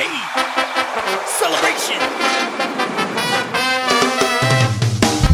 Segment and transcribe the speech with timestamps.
[0.00, 0.06] Hey,
[1.26, 1.98] celebration.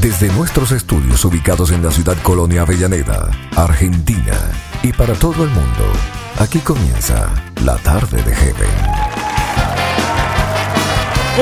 [0.01, 4.33] Desde nuestros estudios ubicados en la ciudad colonia Avellaneda, Argentina,
[4.83, 5.93] y para todo el mundo,
[6.39, 7.31] aquí comienza
[7.63, 8.71] la tarde de Heaven.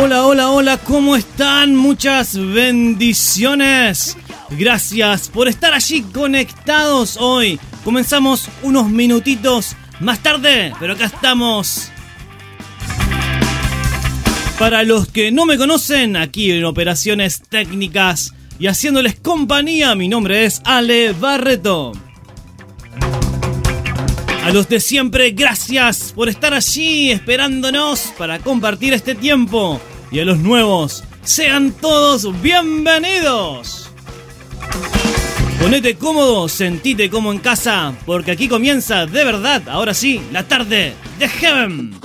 [0.03, 1.77] Hola, hola, hola, ¿cómo están?
[1.77, 4.17] Muchas bendiciones.
[4.51, 7.61] Gracias por estar allí conectados hoy.
[7.85, 11.93] Comenzamos unos minutitos más tarde, pero acá estamos.
[14.63, 20.45] Para los que no me conocen, aquí en Operaciones Técnicas y haciéndoles compañía, mi nombre
[20.45, 21.91] es Ale Barreto.
[24.45, 29.81] A los de siempre, gracias por estar allí esperándonos para compartir este tiempo.
[30.13, 33.91] Y a los nuevos, sean todos bienvenidos.
[35.61, 40.95] Ponete cómodo, sentite como en casa, porque aquí comienza de verdad, ahora sí, la tarde
[41.19, 41.97] de Heaven.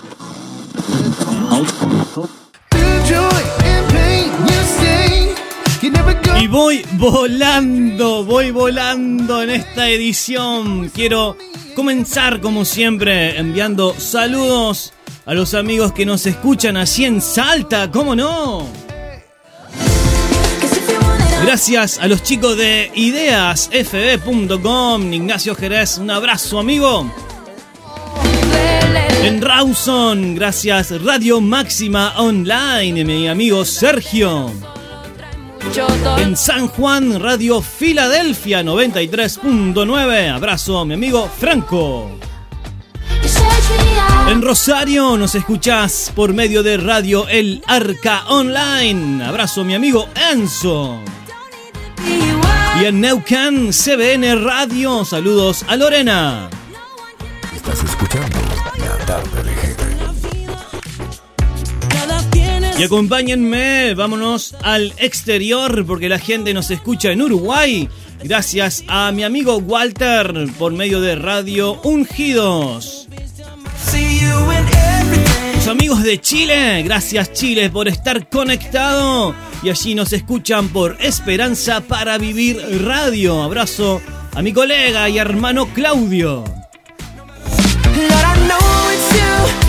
[6.39, 10.89] Y voy volando, voy volando en esta edición.
[10.93, 11.35] Quiero
[11.75, 14.93] comenzar como siempre enviando saludos
[15.25, 18.65] a los amigos que nos escuchan allí en Salta, ¿cómo no?
[21.43, 24.33] Gracias a los chicos de ideasfb.com,
[25.13, 27.11] Ignacio Jerez, un abrazo amigo.
[29.27, 34.49] En Rawson, gracias Radio Máxima Online, mi amigo Sergio.
[36.17, 42.09] En San Juan, Radio Filadelfia 93.9, abrazo mi amigo Franco.
[44.29, 51.01] En Rosario nos escuchás por medio de Radio El Arca Online, abrazo mi amigo Enzo.
[52.81, 56.49] Y en Neuquén, CBN Radio, saludos a Lorena.
[57.69, 58.39] Estás escuchando
[58.77, 59.51] la tarde de.
[62.79, 67.89] Y acompáñenme, vámonos al exterior porque la gente nos escucha en Uruguay.
[68.23, 73.09] Gracias a mi amigo Walter por medio de Radio Ungidos.
[75.55, 79.35] Los amigos de Chile, gracias Chile por estar conectado.
[79.61, 83.43] Y allí nos escuchan por Esperanza para Vivir Radio.
[83.43, 84.01] Abrazo
[84.33, 86.45] a mi colega y hermano Claudio.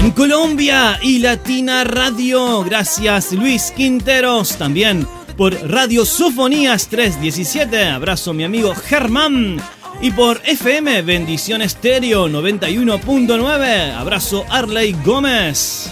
[0.00, 4.56] En Colombia y Latina Radio, gracias Luis Quinteros.
[4.56, 5.06] También
[5.37, 9.61] por Radio Sufonías 317, abrazo mi amigo Germán.
[10.00, 15.91] Y por FM Bendición Estéreo 91.9, abrazo Arley Gómez.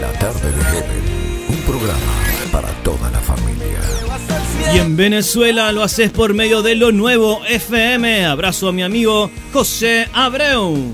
[0.00, 2.12] La tarde de Heaven, un programa
[2.52, 2.85] para.
[4.76, 8.26] Y en Venezuela lo haces por medio de lo nuevo FM.
[8.26, 10.92] Abrazo a mi amigo José Abreu.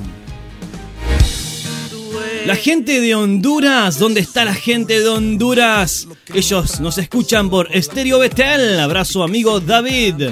[2.46, 6.06] La gente de Honduras, ¿dónde está la gente de Honduras?
[6.32, 8.78] Ellos nos escuchan por Estéreo Betel.
[8.78, 10.28] Abrazo amigo David.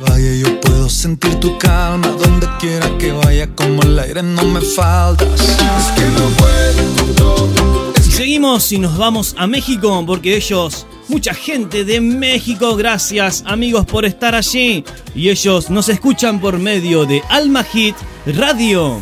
[0.00, 4.60] Valle, yo puedo sentir tu calma donde quiera que vaya, como el aire no me
[4.62, 5.40] faltas.
[5.40, 6.62] Es que no puedo
[8.22, 14.06] seguimos y nos vamos a México porque ellos, mucha gente de México, gracias amigos por
[14.06, 14.82] estar allí.
[15.14, 18.98] Y ellos nos escuchan por medio de Alma Hit Radio.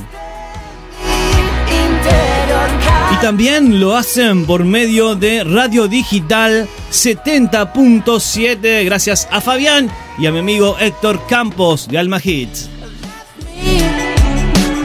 [3.13, 9.89] Y también lo hacen por medio de Radio Digital 70.7, gracias a Fabián
[10.19, 12.80] y a mi amigo Héctor Campos de Alma Hit.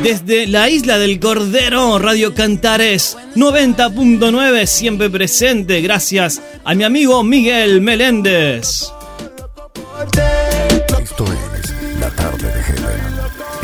[0.06, 7.82] Desde la isla del Cordero, Radio Cantares 90.9, siempre presente, gracias a mi amigo Miguel
[7.82, 8.92] Meléndez.
[11.02, 13.02] Esto es la tarde de Heaven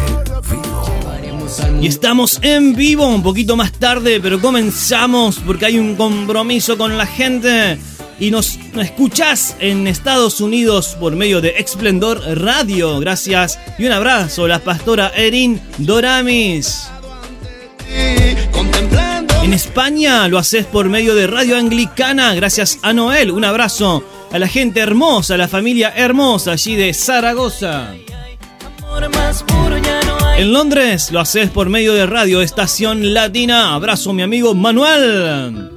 [0.07, 0.63] en
[1.69, 1.79] vivo.
[1.79, 6.97] Y estamos en vivo un poquito más tarde, pero comenzamos porque hay un compromiso con
[6.97, 7.77] la gente.
[8.21, 12.99] Y nos escuchás en Estados Unidos por medio de Esplendor Radio.
[12.99, 16.87] Gracias y un abrazo la pastora Erin Doramis.
[19.41, 22.35] En España lo haces por medio de Radio Anglicana.
[22.35, 23.31] Gracias a Noel.
[23.31, 27.95] Un abrazo a la gente hermosa, a la familia hermosa allí de Zaragoza.
[30.37, 33.73] En Londres lo haces por medio de Radio Estación Latina.
[33.73, 35.70] Abrazo mi amigo Manuel.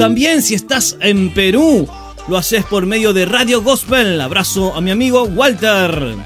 [0.00, 1.86] También si estás en Perú,
[2.26, 4.18] lo haces por medio de Radio Gospel.
[4.22, 6.16] Abrazo a mi amigo Walter.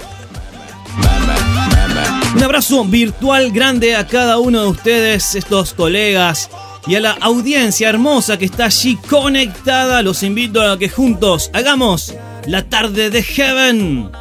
[2.36, 6.50] Un abrazo virtual grande a cada uno de ustedes, estos colegas,
[6.86, 10.02] y a la audiencia hermosa que está allí conectada.
[10.02, 12.14] Los invito a que juntos hagamos
[12.46, 14.12] la tarde de Heaven.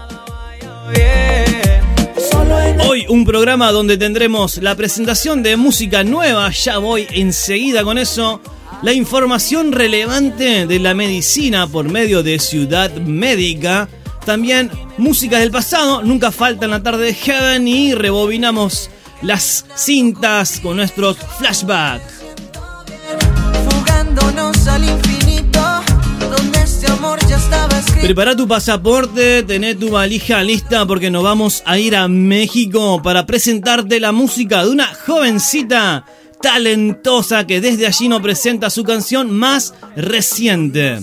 [2.87, 8.41] Hoy un programa donde tendremos la presentación de música nueva, ya voy enseguida con eso,
[8.83, 13.87] la información relevante de la medicina por medio de Ciudad Médica,
[14.25, 18.89] también música del pasado, nunca falta en la tarde de Heaven y rebobinamos
[19.21, 22.23] las cintas con nuestros flashbacks.
[24.67, 25.61] al infinito,
[26.35, 31.63] donde este amor ya estaba Prepara tu pasaporte, tené tu valija lista porque nos vamos
[31.65, 36.05] a ir a México para presentarte la música de una jovencita
[36.43, 40.99] talentosa que desde allí nos presenta su canción más reciente.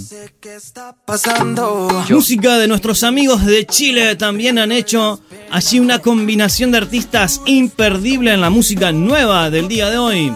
[2.11, 5.19] Música de nuestros amigos de Chile también han hecho
[5.51, 10.33] allí una combinación de artistas imperdible en la música nueva del día de hoy.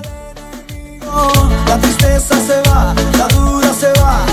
[1.67, 4.25] La tristeza se va, la dura se va,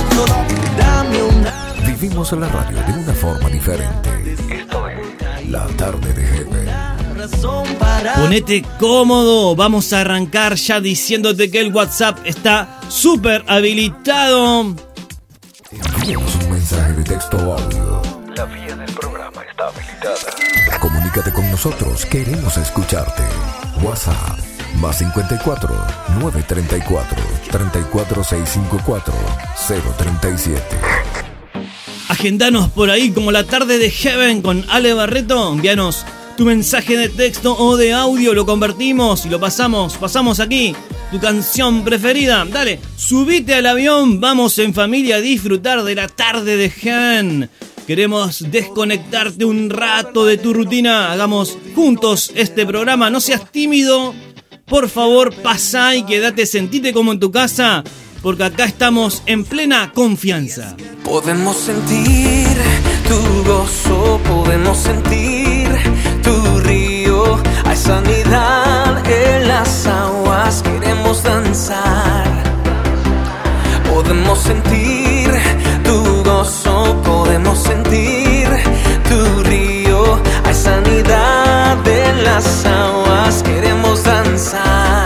[1.85, 4.09] Vivimos la radio de una forma diferente.
[4.49, 6.70] Esto es La Tarde de Jefe.
[8.15, 14.75] Ponete cómodo, vamos a arrancar ya diciéndote que el WhatsApp está súper habilitado.
[15.71, 18.01] Envíanos un mensaje de texto o audio.
[18.35, 20.79] La vía del programa está habilitada.
[20.79, 23.23] Comunícate con nosotros, queremos escucharte.
[23.83, 24.39] WhatsApp
[24.79, 25.69] más 54
[26.19, 27.17] 934
[27.51, 29.13] 34654
[29.97, 30.61] 037.
[32.09, 35.53] Agendanos por ahí como la tarde de Heaven con Ale Barreto.
[35.53, 40.75] Envíanos tu mensaje de texto o de audio, lo convertimos y lo pasamos, pasamos aquí.
[41.11, 42.45] Tu canción preferida.
[42.45, 47.49] Dale, subite al avión, vamos en familia a disfrutar de la tarde de Heaven.
[47.85, 51.11] Queremos desconectarte un rato de tu rutina.
[51.11, 53.09] Hagamos juntos este programa.
[53.09, 54.13] No seas tímido.
[54.65, 57.83] Por favor, pasa y quédate, sentite como en tu casa
[58.21, 60.75] porque acá estamos en plena confianza.
[61.03, 62.47] Podemos sentir
[63.07, 65.40] tu gozo, podemos sentir
[67.71, 72.27] hay sanidad en las aguas, queremos danzar.
[73.89, 75.31] Podemos sentir
[75.85, 78.49] tu gozo, podemos sentir
[79.07, 85.00] tu río, hay sanidad en las aguas, queremos danzar.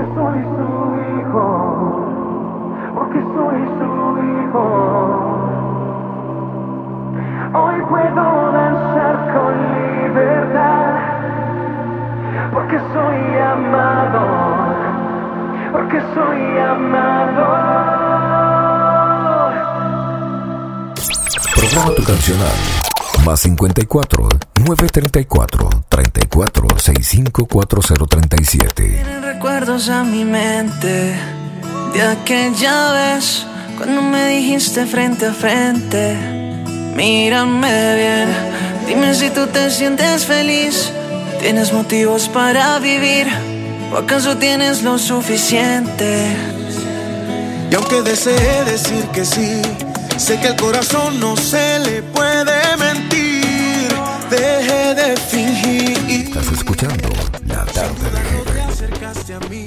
[0.00, 1.44] porque soy su hijo,
[2.94, 3.90] porque soy su
[4.24, 4.64] hijo.
[7.52, 9.52] Hoy puedo danzar con
[10.04, 10.94] libertad,
[12.52, 14.20] porque soy amado,
[15.72, 17.46] porque soy amado.
[21.54, 22.56] Programa tu cancional
[23.26, 24.28] más 54
[24.64, 31.14] 934 34 65437 recuerdos a mi mente
[31.94, 33.46] de aquella vez
[33.78, 36.14] cuando me dijiste frente a frente,
[36.94, 38.28] mírame bien,
[38.86, 40.92] dime si tú te sientes feliz,
[41.40, 43.28] tienes motivos para vivir
[43.90, 46.36] o acaso tienes lo suficiente.
[47.70, 49.62] Y aunque desee decir que sí,
[50.18, 53.88] sé que el corazón no se le puede mentir.
[54.28, 56.26] Deje de fingir.
[56.26, 57.08] Estás escuchando
[57.46, 58.39] La Tarde de
[59.48, 59.66] mí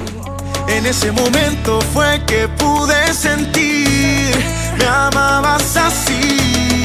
[0.68, 4.36] En ese momento fue que pude sentir,
[4.78, 6.84] me amabas así.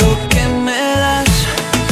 [0.00, 1.28] Lo que me das,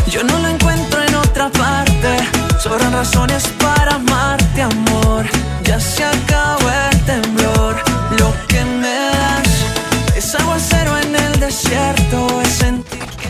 [0.08, 2.18] yo no lo encuentro en otra parte.
[2.58, 5.24] Sobran razones para amarte, amor.
[5.64, 7.76] Ya se acabó el temblor.
[8.18, 9.48] Lo que me das
[10.16, 12.40] es aguacero en el desierto.
[12.42, 12.56] Es.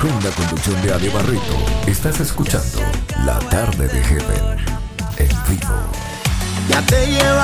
[0.00, 1.56] Con la conducción de Ale Barrito,
[1.86, 2.80] estás escuchando
[3.24, 4.56] La Tarde de Heaven
[5.18, 6.05] en vivo.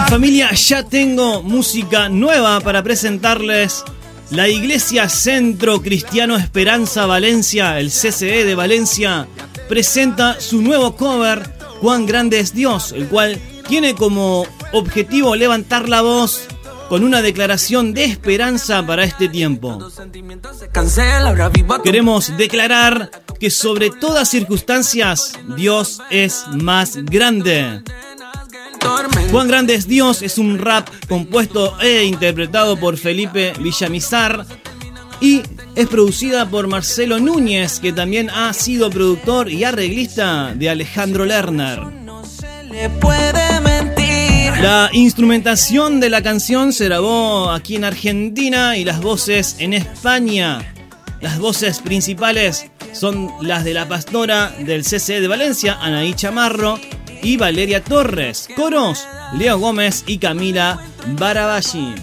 [0.08, 3.84] Familia, ya tengo música nueva para presentarles.
[4.30, 9.26] La Iglesia Centro Cristiano Esperanza Valencia, el CCE de Valencia,
[9.68, 11.50] presenta su nuevo cover,
[11.82, 16.46] Cuán grande es Dios, el cual tiene como objetivo levantar la voz
[16.88, 19.78] con una declaración de esperanza para este tiempo.
[21.82, 23.10] Queremos declarar
[23.40, 27.82] que sobre todas circunstancias Dios es más grande.
[29.30, 34.44] Juan Grande es Dios es un rap compuesto e interpretado por Felipe Villamizar
[35.20, 35.42] y
[35.74, 41.80] es producida por Marcelo Núñez, que también ha sido productor y arreglista de Alejandro Lerner.
[44.60, 50.74] La instrumentación de la canción se grabó aquí en Argentina y las voces en España.
[51.20, 56.78] Las voces principales son las de la pastora del CCE de Valencia, Anaí Chamarro,
[57.22, 58.48] y Valeria Torres.
[58.54, 59.06] Coros,
[59.38, 60.78] Leo Gómez y Camila
[61.18, 61.94] Barabashi.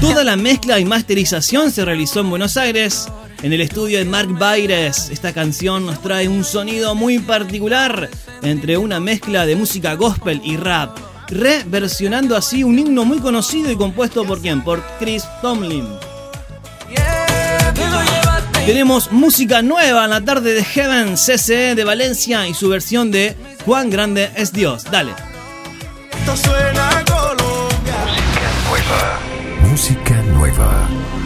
[0.00, 3.08] Toda la mezcla y masterización se realizó en Buenos Aires,
[3.42, 5.10] en el estudio de Mark Baires.
[5.10, 8.08] Esta canción nos trae un sonido muy particular
[8.42, 13.76] entre una mezcla de música gospel y rap, reversionando así un himno muy conocido y
[13.76, 14.62] compuesto por quién?
[14.62, 15.86] Por Chris Tomlin.
[18.66, 23.36] Tenemos música nueva en la tarde de Heaven CCE de Valencia y su versión de
[23.66, 24.84] Juan Grande es Dios.
[24.90, 25.12] Dale.
[26.18, 27.94] Esto suena a Colombia.
[29.68, 30.88] Música nueva.
[30.88, 31.23] Música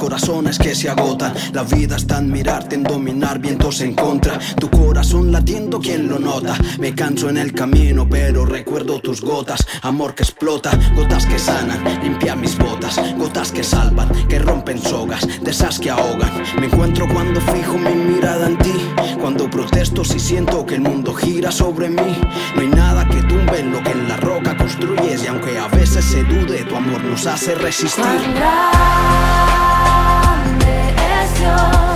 [0.00, 1.34] corazones que se agotan.
[1.52, 4.38] La vida está en mirarte, en dominar vientos en contra.
[4.58, 6.56] Tu corazón latiendo, quien lo nota.
[6.78, 9.64] Me canso en el camino, pero recuerdo tus gotas.
[9.82, 12.98] Amor que explota, gotas que sanan, limpia mis botas.
[13.18, 16.32] Gotas que salvan, que rompen sogas, de esas que ahogan.
[16.58, 18.74] Me encuentro cuando fijo mi mirada en ti.
[19.20, 22.16] Cuando protesto si siento que el mundo gira sobre mí.
[22.54, 25.22] No hay nada que tumbe lo que en la roca construyes.
[25.24, 28.04] Y aunque a veces se dude, tu amor nos hace resistir.
[31.40, 31.89] Grande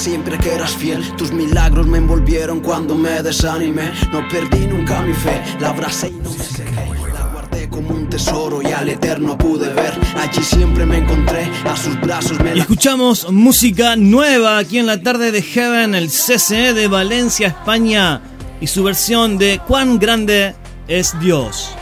[0.00, 1.04] siempre que eras fiel.
[1.16, 3.92] Tus milagros me envolvieron cuando me desanimé.
[4.10, 6.64] No perdí nunca mi fe, la abracé y no me quejé.
[7.12, 9.92] La como un tesoro y al eterno pude ver.
[10.16, 12.56] Allí siempre me encontré, a sus brazos me...
[12.56, 18.22] Y escuchamos música nueva aquí en la tarde de Heaven, el CCE de Valencia, España,
[18.60, 20.54] y su versión de Cuán grande
[20.88, 21.76] es Dios.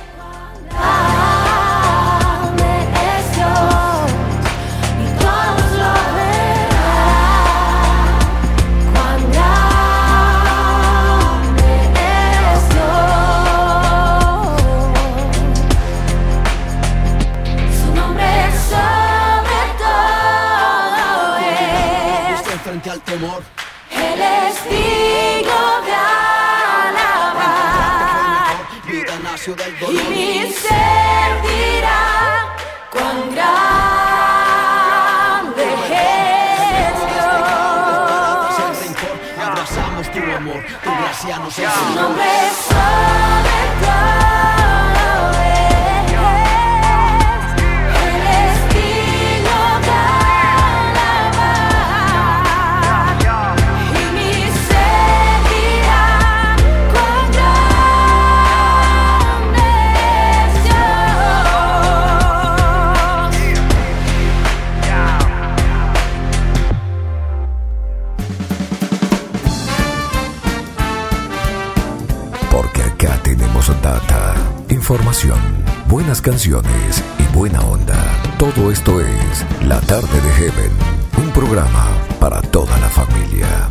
[76.09, 77.95] Buenas canciones y buena onda.
[78.39, 80.73] Todo esto es La Tarde de Heaven,
[81.19, 81.87] un programa
[82.19, 83.69] para toda la familia.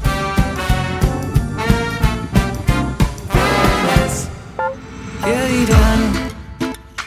[5.24, 6.00] ¿Qué dirán?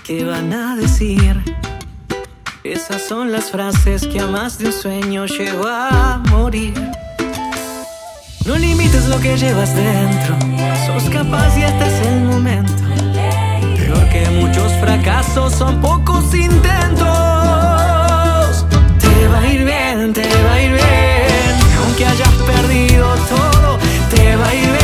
[0.02, 1.40] ¿Qué van a decir?
[2.64, 6.74] Esas son las frases que a más de un sueño llevó a morir.
[8.46, 10.36] No limites lo que llevas dentro,
[10.86, 12.89] sos capaz y este es el momento.
[14.20, 17.06] Que muchos fracasos son pocos intentos.
[18.98, 23.78] Te va a ir bien, te va a ir bien, aunque hayas perdido todo.
[24.10, 24.79] Te va a ir bien,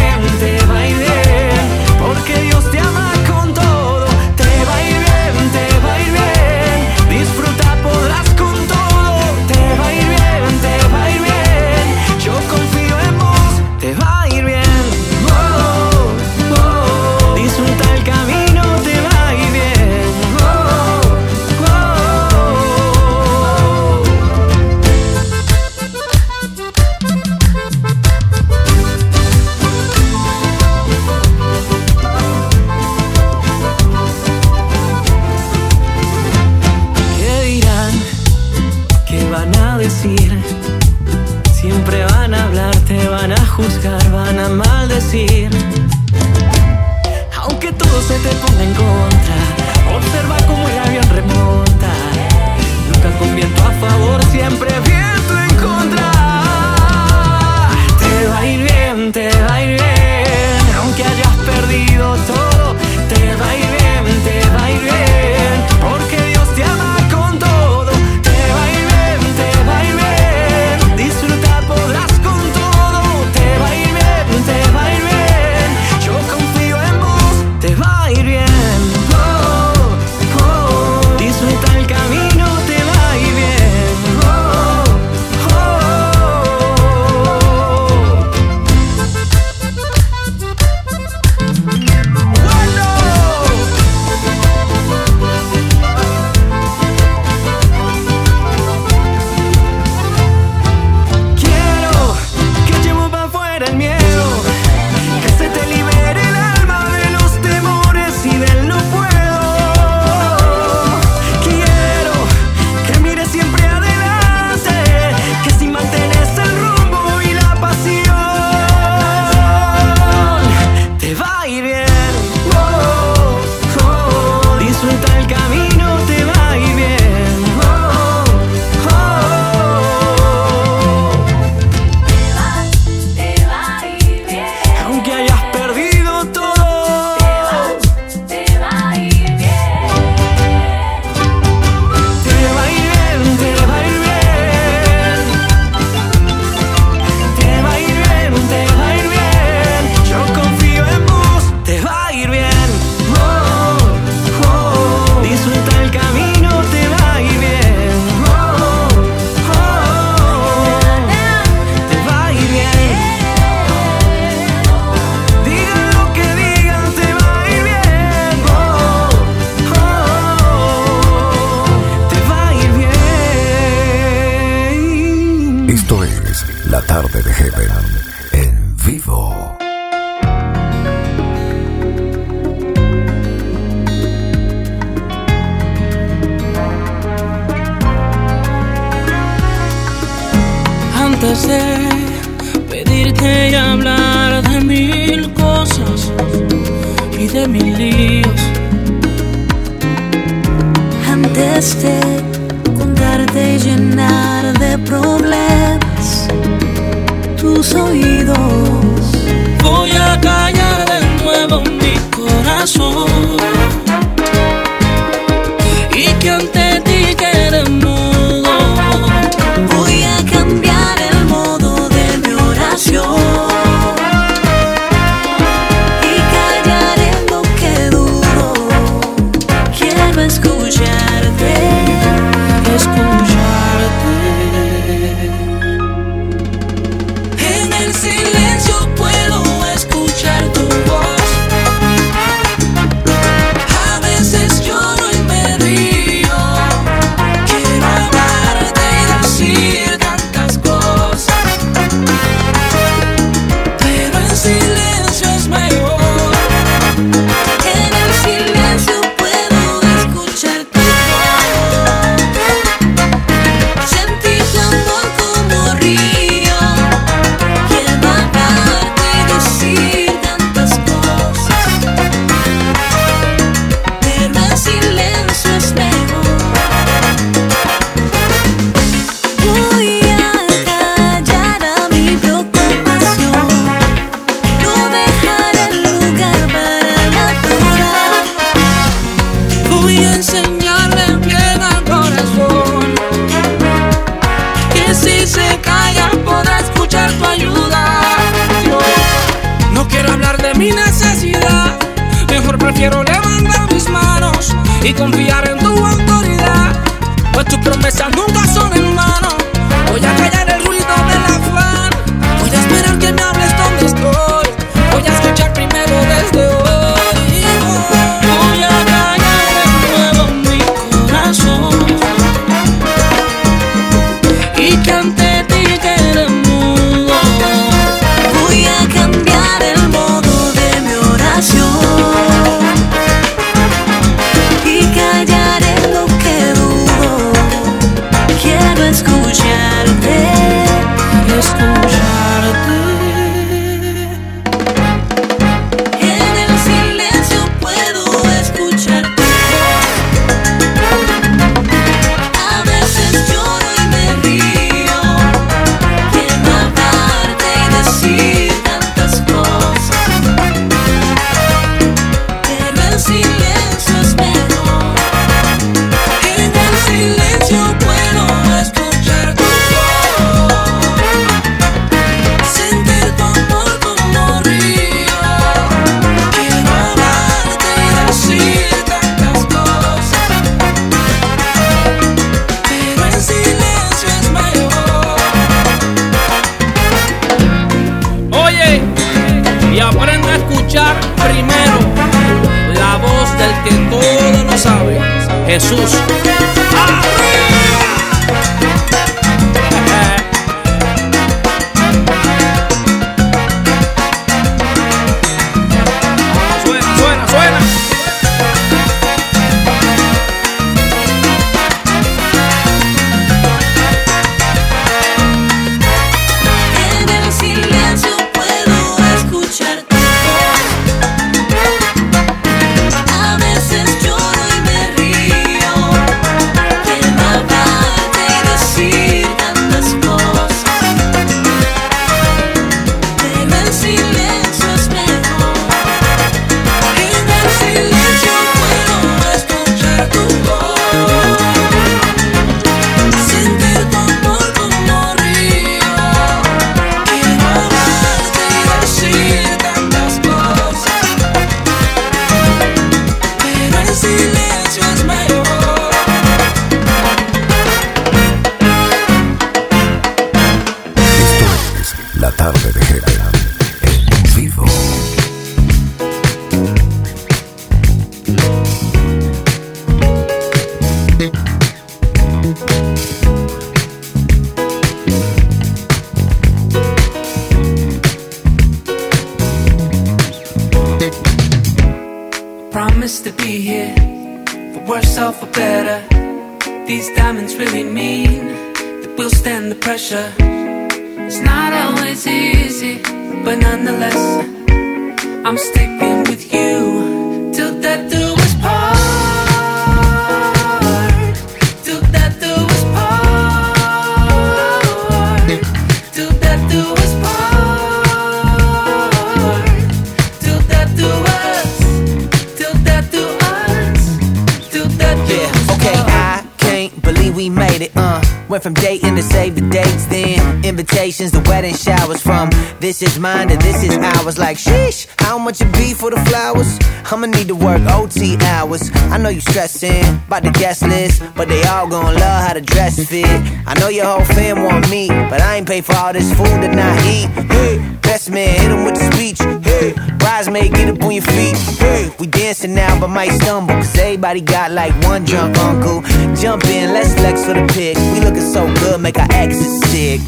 [529.67, 533.27] stressing about the guest list, but they all gonna love how the dress fit.
[533.67, 536.63] I know your whole fam want me, but I ain't pay for all this food
[536.63, 537.29] that I eat.
[537.51, 539.41] Hey, best man, hit him with the speech.
[539.65, 541.57] Hey, bridesmaid, get up on your feet.
[541.79, 546.03] Hey, we dancing now, but might stumble, cause everybody got like one drunk uncle.
[546.37, 547.97] Jump in, let's flex for the pic.
[548.13, 550.21] We looking so good, make our exit sick.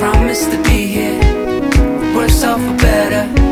[0.00, 1.18] Promise to be here,
[2.14, 3.43] worse off for better.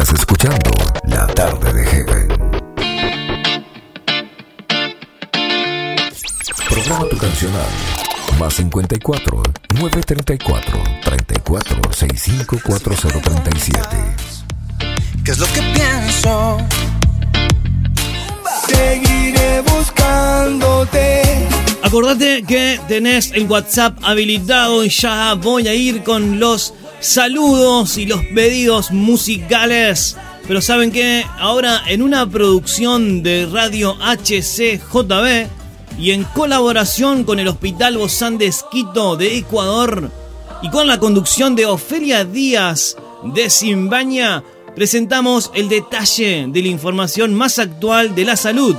[0.00, 0.70] Estás escuchando
[1.08, 2.28] La Tarde de Heaven.
[6.68, 7.66] Programa tu cancional.
[8.38, 9.42] Más 54
[9.74, 13.88] 934 34 65 4037.
[15.24, 16.58] ¿Qué es lo que pienso?
[18.68, 21.22] Seguiré buscándote.
[21.82, 28.06] Acordate que tenés el WhatsApp habilitado y ya voy a ir con los saludos y
[28.06, 30.16] los pedidos musicales.
[30.46, 35.48] Pero saben que ahora en una producción de Radio HCJB
[35.98, 40.10] y en colaboración con el Hospital Bozán de Esquito de Ecuador
[40.62, 42.96] y con la conducción de Ofelia Díaz
[43.34, 44.42] de Simbaña,
[44.74, 48.76] presentamos el detalle de la información más actual de la salud.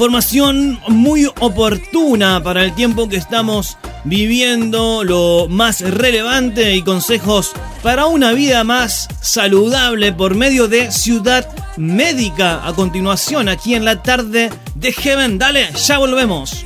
[0.00, 8.06] Información muy oportuna para el tiempo que estamos viviendo, lo más relevante y consejos para
[8.06, 12.66] una vida más saludable por medio de Ciudad Médica.
[12.66, 15.36] A continuación, aquí en la tarde de Heaven.
[15.36, 16.64] Dale, ya volvemos.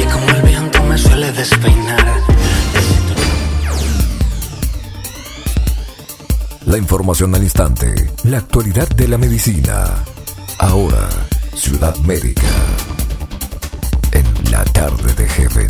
[0.00, 2.20] Y como el viento me suele despeinar.
[6.66, 8.12] La información al instante.
[8.22, 10.04] La actualidad de la medicina.
[10.58, 11.08] Ahora,
[11.56, 12.42] Ciudad Médica.
[14.12, 15.66] En la tarde de Heaven.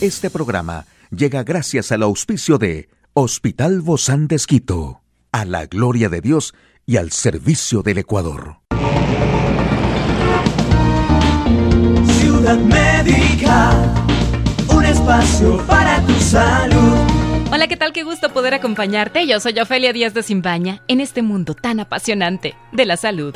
[0.00, 5.02] Este programa llega gracias al auspicio de Hospital Bozán de Esquito.
[5.32, 6.54] a la gloria de Dios
[6.86, 8.56] y al servicio del Ecuador.
[12.20, 13.94] Ciudad Médica,
[15.10, 16.98] espacio para tu salud.
[17.52, 17.92] Hola, ¿qué tal?
[17.92, 19.26] Qué gusto poder acompañarte.
[19.26, 23.34] Yo soy Ofelia Díaz de Simbaña en este mundo tan apasionante de la salud.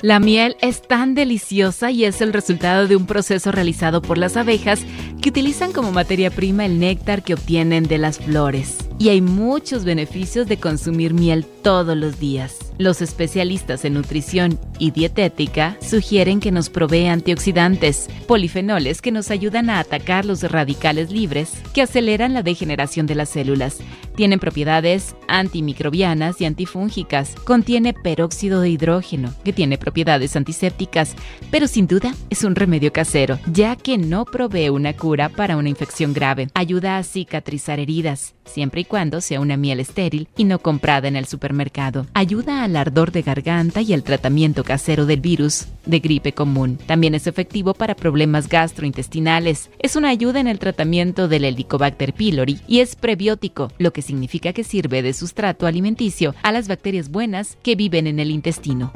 [0.00, 4.36] La miel es tan deliciosa y es el resultado de un proceso realizado por las
[4.36, 4.84] abejas
[5.20, 8.76] que utilizan como materia prima el néctar que obtienen de las flores.
[9.00, 12.58] Y hay muchos beneficios de consumir miel todos los días.
[12.78, 19.68] Los especialistas en nutrición y dietética sugieren que nos provee antioxidantes, polifenoles que nos ayudan
[19.68, 23.78] a atacar los radicales libres que aceleran la degeneración de las células.
[24.14, 27.34] Tienen propiedades antimicrobianas y antifúngicas.
[27.44, 31.14] Contiene peróxido de hidrógeno, que tiene propiedades antisépticas,
[31.50, 35.70] pero sin duda es un remedio casero, ya que no provee una cura para una
[35.70, 36.48] infección grave.
[36.52, 41.16] Ayuda a cicatrizar heridas, siempre y cuando sea una miel estéril y no comprada en
[41.16, 42.04] el supermercado.
[42.12, 46.78] Ayuda al ardor de garganta y al tratamiento casero del virus de gripe común.
[46.84, 49.70] También es efectivo para problemas gastrointestinales.
[49.78, 54.52] Es una ayuda en el tratamiento del Helicobacter pylori y es prebiótico, lo que significa
[54.52, 58.92] que sirve de sustrato alimenticio a las bacterias buenas que viven en el intestino.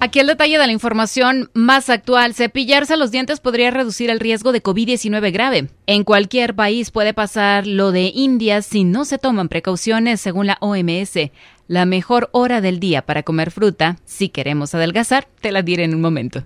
[0.00, 2.32] Aquí el detalle de la información más actual.
[2.32, 5.68] Cepillarse los dientes podría reducir el riesgo de COVID-19 grave.
[5.86, 10.56] En cualquier país puede pasar lo de India si no se toman precauciones según la
[10.60, 11.32] OMS.
[11.66, 15.96] La mejor hora del día para comer fruta, si queremos adelgazar, te la diré en
[15.96, 16.44] un momento.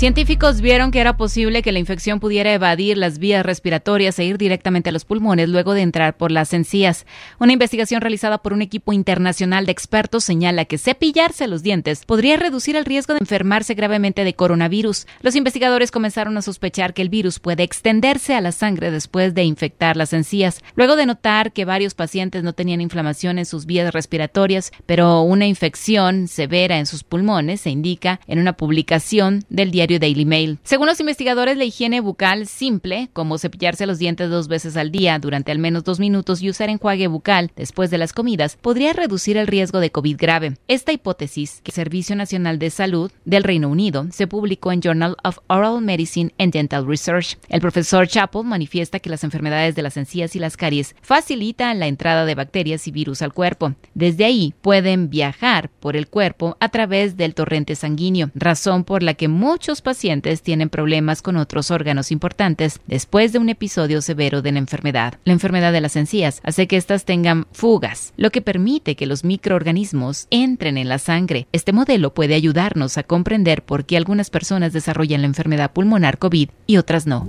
[0.00, 4.38] Científicos vieron que era posible que la infección pudiera evadir las vías respiratorias e ir
[4.38, 7.04] directamente a los pulmones luego de entrar por las encías.
[7.38, 12.38] Una investigación realizada por un equipo internacional de expertos señala que cepillarse los dientes podría
[12.38, 15.06] reducir el riesgo de enfermarse gravemente de coronavirus.
[15.20, 19.44] Los investigadores comenzaron a sospechar que el virus puede extenderse a la sangre después de
[19.44, 23.92] infectar las encías, luego de notar que varios pacientes no tenían inflamación en sus vías
[23.92, 29.89] respiratorias, pero una infección severa en sus pulmones se indica en una publicación del diario
[29.98, 30.58] Daily Mail.
[30.62, 35.18] Según los investigadores, la higiene bucal simple, como cepillarse los dientes dos veces al día
[35.18, 39.36] durante al menos dos minutos y usar enjuague bucal después de las comidas, podría reducir
[39.36, 40.56] el riesgo de COVID grave.
[40.68, 45.16] Esta hipótesis, que el Servicio Nacional de Salud del Reino Unido se publicó en Journal
[45.24, 47.38] of Oral Medicine and Dental Research.
[47.48, 51.86] El profesor Chappell manifiesta que las enfermedades de las encías y las caries facilitan la
[51.86, 53.74] entrada de bacterias y virus al cuerpo.
[53.94, 59.14] Desde ahí pueden viajar por el cuerpo a través del torrente sanguíneo, razón por la
[59.14, 64.52] que muchos pacientes tienen problemas con otros órganos importantes después de un episodio severo de
[64.52, 65.18] la enfermedad.
[65.24, 69.24] La enfermedad de las encías hace que éstas tengan fugas, lo que permite que los
[69.24, 71.46] microorganismos entren en la sangre.
[71.52, 76.50] Este modelo puede ayudarnos a comprender por qué algunas personas desarrollan la enfermedad pulmonar COVID
[76.66, 77.26] y otras no.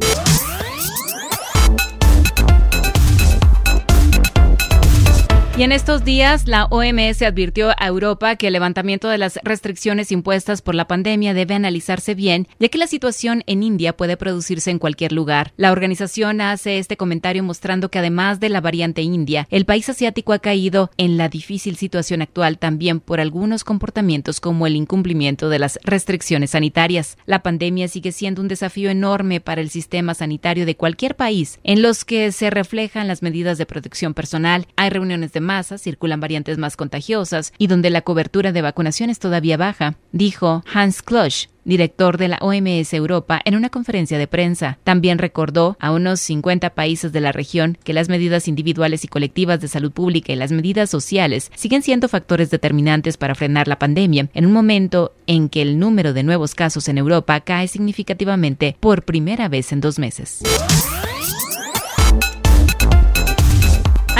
[5.57, 10.13] Y en estos días, la OMS advirtió a Europa que el levantamiento de las restricciones
[10.13, 14.71] impuestas por la pandemia debe analizarse bien, ya que la situación en India puede producirse
[14.71, 15.51] en cualquier lugar.
[15.57, 20.31] La organización hace este comentario mostrando que además de la variante india, el país asiático
[20.31, 25.59] ha caído en la difícil situación actual también por algunos comportamientos como el incumplimiento de
[25.59, 27.17] las restricciones sanitarias.
[27.25, 31.81] La pandemia sigue siendo un desafío enorme para el sistema sanitario de cualquier país, en
[31.81, 36.57] los que se reflejan las medidas de protección personal, hay reuniones de masa, circulan variantes
[36.57, 42.17] más contagiosas y donde la cobertura de vacunación es todavía baja, dijo Hans Klosch, director
[42.17, 44.79] de la OMS Europa, en una conferencia de prensa.
[44.83, 49.61] También recordó a unos 50 países de la región que las medidas individuales y colectivas
[49.61, 54.29] de salud pública y las medidas sociales siguen siendo factores determinantes para frenar la pandemia,
[54.33, 59.03] en un momento en que el número de nuevos casos en Europa cae significativamente por
[59.03, 60.41] primera vez en dos meses.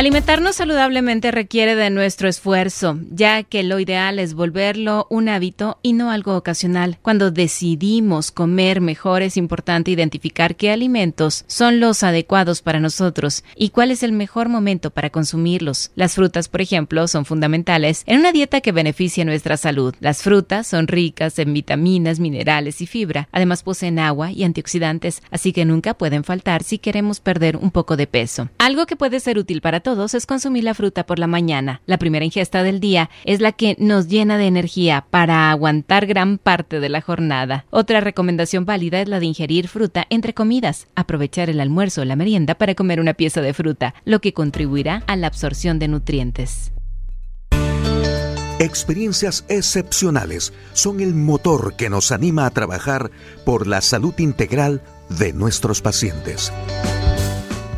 [0.02, 5.94] Alimentarnos saludablemente requiere de nuestro esfuerzo, ya que lo ideal es volverlo un hábito y
[5.94, 6.98] no algo ocasional.
[7.04, 13.70] Cuando decidimos comer mejor es importante identificar qué alimentos son los adecuados para nosotros y
[13.70, 15.92] cuál es el mejor momento para consumirlos.
[15.94, 19.94] Las frutas, por ejemplo, son fundamentales en una dieta que beneficie nuestra salud.
[20.00, 23.30] Las frutas son ricas en vitaminas, minerales y fibra.
[23.32, 27.98] Además poseen agua y antioxidantes, así que nunca pueden faltar si queremos perder un poco
[27.98, 28.50] de peso.
[28.58, 31.82] Algo que puede ser útil para todos es consumir la fruta por la mañana.
[31.86, 36.38] La primera ingesta del día es la que nos llena de energía para aguantar gran
[36.38, 37.66] parte de la jornada.
[37.72, 40.88] Otra recomendación válida es la de ingerir fruta entre comidas.
[40.96, 45.04] Aprovechar el almuerzo o la merienda para comer una pieza de fruta, lo que contribuirá
[45.08, 46.72] a la absorción de nutrientes.
[48.60, 53.12] Experiencias excepcionales son el motor que nos anima a trabajar
[53.44, 56.54] por la salud integral de nuestros pacientes.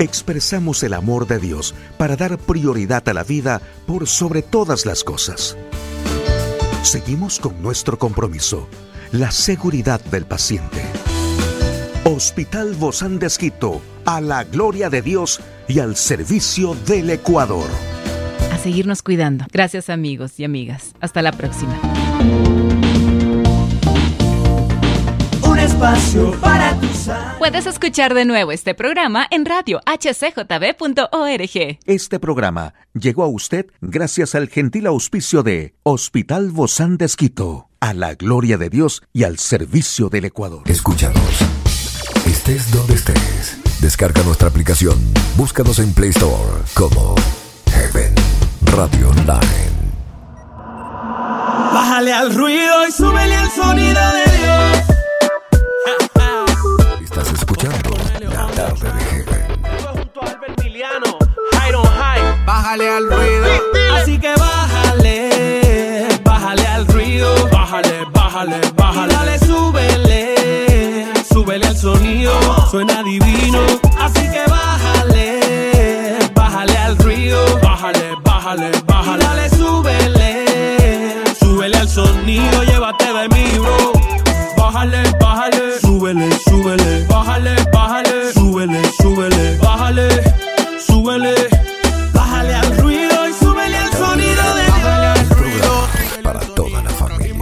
[0.03, 5.01] Expresamos el amor de Dios para dar prioridad a la vida por sobre todas las
[5.05, 5.55] cosas.
[6.81, 8.67] Seguimos con nuestro compromiso,
[9.13, 10.83] la seguridad del paciente.
[12.03, 15.39] Hospital Bozán de Esquito, a la gloria de Dios
[15.69, 17.69] y al servicio del Ecuador
[18.51, 19.45] a seguirnos cuidando.
[19.51, 20.93] Gracias amigos y amigas.
[20.99, 21.79] Hasta la próxima.
[25.73, 26.87] Espacio para tu
[27.39, 31.79] Puedes escuchar de nuevo este programa en radio hcjb.org.
[31.85, 37.93] Este programa llegó a usted gracias al gentil auspicio de Hospital Bozán de Esquito, a
[37.93, 40.63] la gloria de Dios y al servicio del Ecuador.
[40.67, 41.21] Escúchanos.
[42.25, 43.57] Estés donde estés.
[43.81, 44.97] Descarga nuestra aplicación.
[45.35, 47.15] Búscanos en Play Store como
[47.71, 48.13] Heaven
[48.61, 49.73] Radio Online.
[51.73, 54.12] Bájale al ruido y súbele al sonido
[57.43, 57.89] escuchando
[58.21, 59.43] La Tarde de Heaven.
[62.45, 63.47] Bájale al ruido.
[63.95, 67.49] Así que bájale, bájale al ruido.
[67.49, 69.13] Bájale, bájale, bájale.
[69.13, 72.33] dale, súbele, súbele al sonido.
[72.69, 73.59] Suena divino.
[73.99, 77.59] Así que bájale, bájale al ruido.
[77.61, 79.23] Bájale, bájale, bájale.
[79.23, 80.45] dale, súbele,
[81.39, 82.63] súbele al sonido.
[82.63, 84.02] Llévate de mí, bro.
[84.73, 87.05] Bájale, bájale, súbele, súbele.
[87.05, 89.57] Bájale, bájale, súbele, súbele.
[89.59, 90.07] Bájale,
[90.87, 91.35] súbele.
[92.11, 97.35] Bájale al ruido y súbele al sonido de Para toda la familia.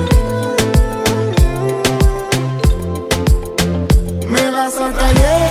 [4.27, 5.44] Me vas atrayendo Amores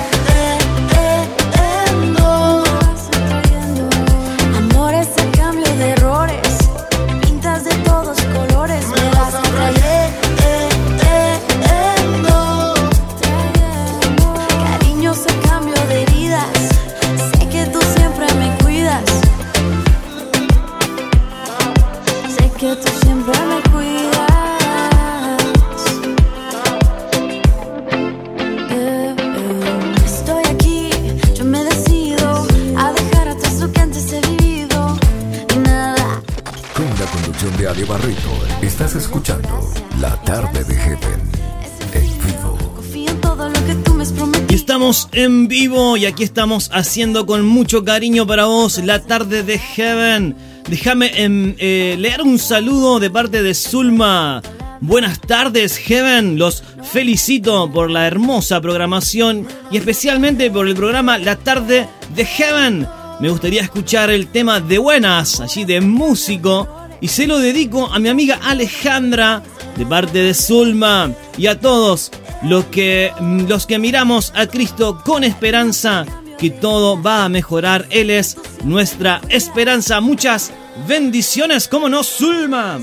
[37.85, 38.30] de Ali Barrito,
[38.62, 41.20] estás escuchando La Tarde de Heaven.
[41.93, 42.59] En vivo.
[44.49, 49.43] Y estamos en vivo y aquí estamos haciendo con mucho cariño para vos la tarde
[49.43, 50.37] de Heaven.
[50.68, 54.43] Déjame em, eh, leer un saludo de parte de Zulma.
[54.80, 56.39] Buenas tardes, Heaven.
[56.39, 56.62] Los
[56.93, 62.87] felicito por la hermosa programación y especialmente por el programa La tarde de Heaven.
[63.20, 67.99] Me gustaría escuchar el tema de buenas, allí de músico, y se lo dedico a
[67.99, 69.42] mi amiga Alejandra
[69.76, 72.11] de parte de Zulma y a todos
[72.42, 76.07] los que, los que miramos a Cristo con esperanza
[76.38, 77.86] que todo va a mejorar.
[77.90, 80.01] Él es nuestra esperanza.
[80.01, 80.53] Muchas
[80.86, 82.80] bendiciones, como no, Zulma.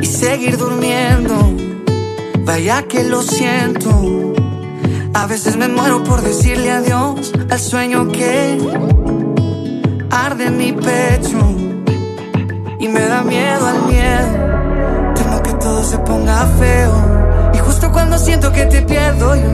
[0.00, 1.34] Y seguir durmiendo.
[2.40, 4.34] Vaya que lo siento.
[5.14, 8.58] A veces me muero por decirle adiós al sueño que
[10.10, 11.38] arde en mi pecho
[12.78, 15.14] y me da miedo al miedo.
[15.14, 19.52] Temo que todo se ponga feo y justo cuando siento que te pierdo yo,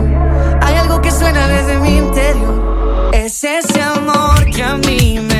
[0.63, 3.11] hay algo que suena desde mi interior.
[3.13, 5.36] Es ese amor que a mí me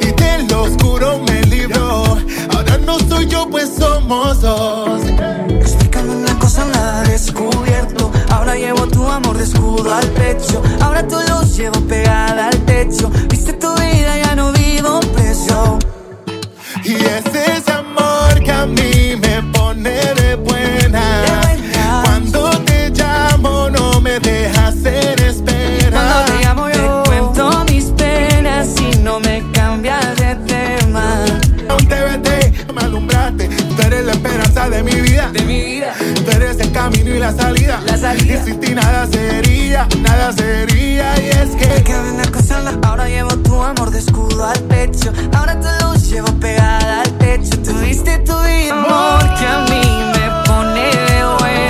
[0.00, 2.18] y del oscuro me libró.
[2.54, 5.02] Ahora no soy yo, pues somos dos.
[5.48, 8.10] Explícame una cosa, nada descubierto.
[8.30, 10.62] Ahora llevo tu amor de escudo al pecho.
[10.80, 13.10] Ahora tu luz llevo pegada al techo.
[13.28, 15.78] Viste tu vida, ya no vivo preso.
[16.84, 21.49] Y es ese amor que a mí me pone de buenas.
[35.32, 35.94] De mi vida.
[36.24, 37.80] Tú eres el camino y la salida.
[37.86, 38.34] La salida.
[38.34, 41.14] Y sin ti nada sería, nada sería.
[41.20, 41.82] Y es que.
[41.84, 45.12] Que una cosa, ahora llevo tu amor de escudo al pecho.
[45.34, 47.58] Ahora tu luz llevo pegada al techo.
[47.62, 49.82] Tuviste tu amor que a mí
[50.14, 51.69] me pone de buenas.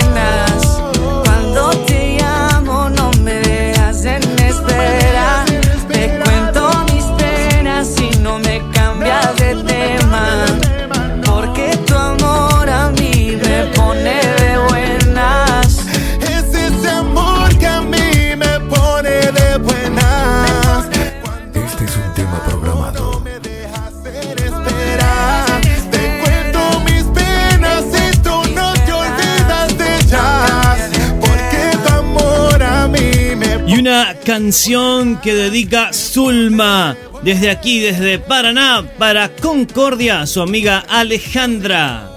[34.31, 42.09] Canción que dedica Zulma desde aquí, desde Paraná, para Concordia, su amiga Alejandra.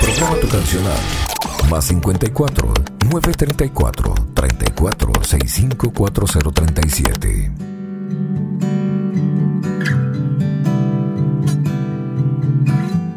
[0.00, 0.98] Programa tu cancional.
[1.70, 2.74] Más 54
[3.12, 7.52] 934 34 65 4037.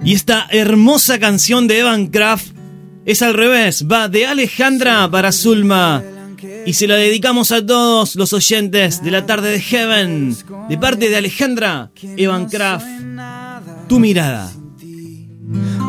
[0.06, 2.53] Y esta hermosa canción de Evan Kraft
[3.06, 6.04] es al revés, va de Alejandra para Zulma.
[6.66, 10.36] Y se la dedicamos a todos los oyentes de la tarde de Heaven.
[10.70, 12.86] De parte de Alejandra, Evan Kraft,
[13.88, 14.52] tu mirada.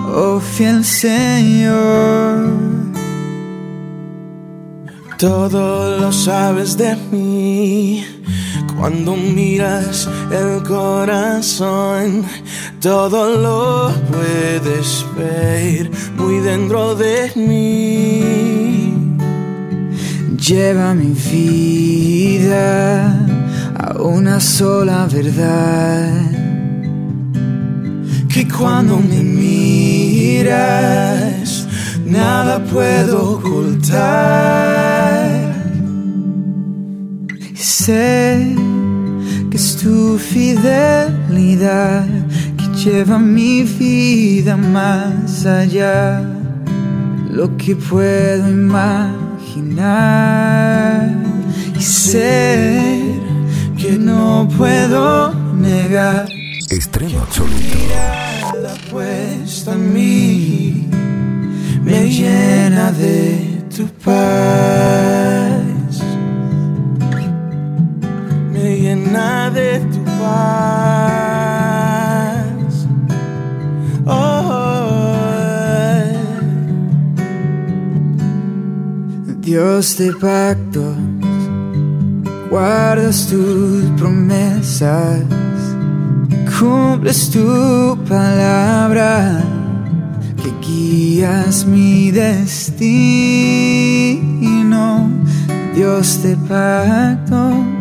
[0.06, 2.52] Oh fiel Señor,
[5.18, 8.04] Todo lo sabes de mí.
[8.84, 12.22] Cuando miras el corazón,
[12.82, 19.16] todo lo puedes ver muy dentro de mí.
[20.36, 23.26] lleva mi vida
[23.74, 26.30] a una sola verdad.
[28.28, 30.46] Que cuando me miras,
[32.04, 34.74] nada puedo ocultar.
[37.54, 38.54] Sé
[39.64, 42.06] es tu fidelidad
[42.58, 46.22] que lleva mi vida más allá.
[47.30, 49.80] Lo que puedo imaginar
[51.78, 53.02] y sé
[53.80, 56.26] que no puedo negar.
[56.68, 57.54] Estreno absoluto.
[58.62, 60.88] la puesta en mí
[61.82, 65.73] me llena de tu paz
[68.64, 71.44] Llena de tu paz.
[74.06, 74.54] Oh,
[79.40, 80.96] Dios de pactos
[82.50, 85.24] guardas tus promesas
[86.58, 89.42] cumples tu palabra
[90.42, 93.04] que guías mi destino
[95.74, 97.73] Dios de pactos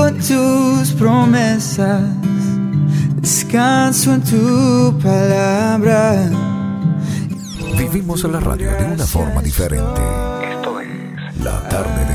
[0.00, 2.02] confío en tus promesas
[3.20, 6.30] descanso en tu palabra
[7.76, 10.02] Vivimos la radio de una forma diferente.
[10.52, 10.88] Esto es
[11.42, 12.12] La tarde de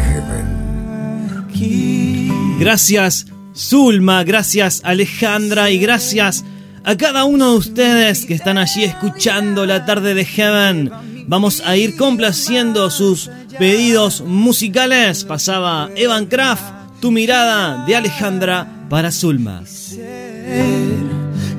[1.49, 2.59] Heaven.
[2.59, 3.25] Gracias
[3.55, 6.45] Zulma, gracias Alejandra y gracias
[6.83, 10.91] a cada uno de ustedes que están allí escuchando la tarde de Heaven
[11.27, 15.23] vamos a ir complaciendo sus pedidos musicales.
[15.23, 16.63] Pasaba Evan Kraft,
[17.00, 19.64] Tu mirada de Alejandra para Zulma.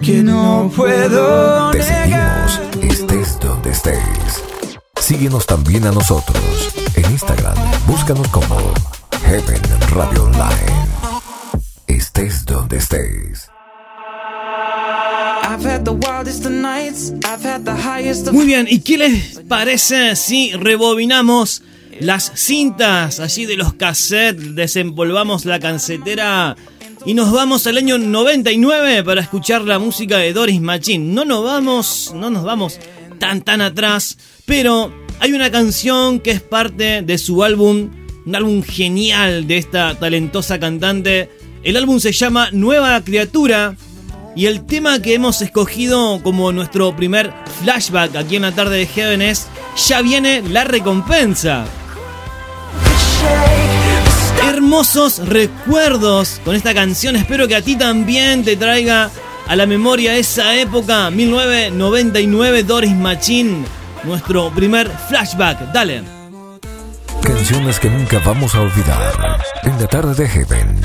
[0.02, 3.98] Que no puedo Te seguimos, estés donde estés.
[5.00, 6.42] Síguenos también a nosotros
[6.94, 7.56] en Instagram.
[7.86, 8.56] Búscanos como
[9.24, 10.86] Heaven Radio Online.
[11.86, 13.48] Estés donde estés.
[18.32, 21.62] Muy bien, ¿y qué les parece si rebobinamos
[22.00, 26.56] las cintas allí de los cassettes, desempolvamos la cancetera
[27.06, 31.14] y nos vamos al año 99 para escuchar la música de Doris Machine?
[31.14, 32.80] No nos vamos, no nos vamos
[33.20, 37.90] tan tan atrás, pero hay una canción que es parte de su álbum,
[38.26, 41.30] un álbum genial de esta talentosa cantante.
[41.62, 43.76] El álbum se llama Nueva Criatura
[44.34, 47.32] y el tema que hemos escogido como nuestro primer
[47.62, 49.46] flashback aquí en la tarde de Heaven es
[49.88, 51.66] Ya viene la recompensa.
[54.48, 57.16] Hermosos recuerdos con esta canción.
[57.16, 59.10] Espero que a ti también te traiga
[59.46, 63.64] a la memoria esa época, 1999, Doris Machine.
[64.04, 65.72] Nuestro primer flashback.
[65.72, 66.02] Dale.
[67.22, 69.40] Canciones que nunca vamos a olvidar.
[69.64, 70.80] En la tarde de Heaven,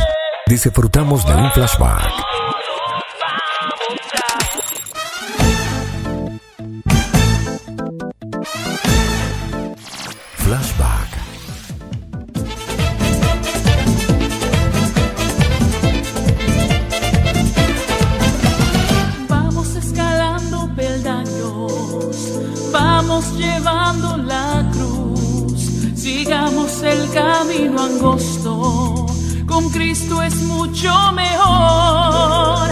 [0.47, 1.51] disfrutamos de un.
[1.51, 2.11] Flashback.
[26.91, 29.05] El camino angosto,
[29.47, 32.69] con Cristo es mucho mejor.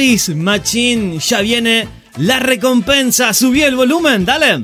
[0.00, 1.86] Machine, ya viene
[2.16, 3.34] la recompensa.
[3.34, 4.62] Subí el volumen, dale.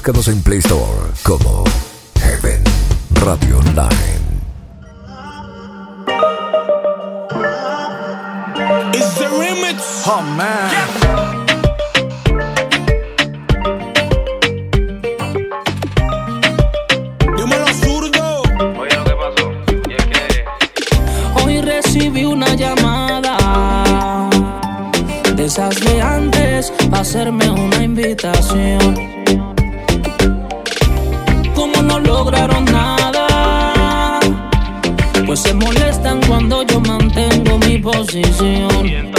[0.00, 1.62] Búscanos en Play Store como
[2.22, 2.64] Heaven
[3.16, 4.22] Radio Online.
[8.94, 10.02] It's the remix.
[10.06, 10.70] Oh man.
[17.36, 18.42] Dímelo zurdo.
[18.80, 19.52] Oye, lo que pasó.
[19.86, 21.44] Y es que.
[21.44, 23.36] Hoy recibí una llamada
[25.36, 29.19] de esas de antes para hacerme una invitación.
[32.04, 34.20] Lograron nada,
[35.26, 39.10] pues se molestan cuando yo mantengo mi posición.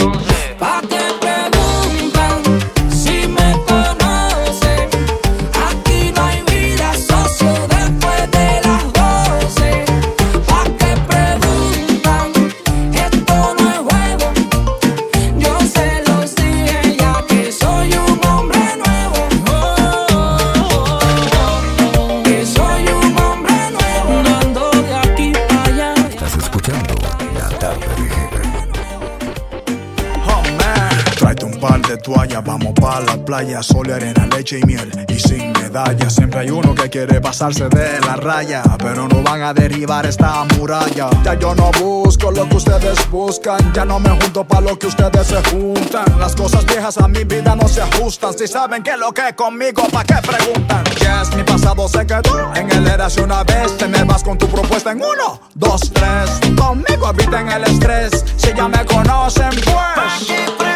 [32.52, 34.90] Vamos pa' la playa, sol, arena, leche y miel.
[35.08, 38.62] Y sin medalla, siempre hay uno que quiere pasarse de la raya.
[38.78, 41.08] Pero no van a derribar esta muralla.
[41.24, 43.72] Ya yo no busco lo que ustedes buscan.
[43.72, 46.04] Ya no me junto pa' lo que ustedes se juntan.
[46.18, 48.36] Las cosas viejas a mi vida no se ajustan.
[48.36, 50.84] Si saben que lo que es conmigo, ¿pa' qué preguntan?
[51.00, 53.78] Yes, mi pasado se quedó en el eras una vez.
[53.78, 56.54] Te me vas con tu propuesta en uno, dos, tres.
[56.54, 58.24] Conmigo eviten el estrés.
[58.36, 60.71] Si ya me conocen, pues.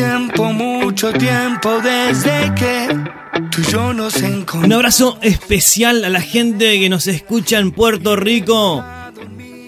[0.00, 2.88] Tiempo, mucho tiempo desde que
[3.50, 4.64] tú y yo nos encontramos.
[4.64, 8.82] Un abrazo especial a la gente que nos escucha en Puerto Rico.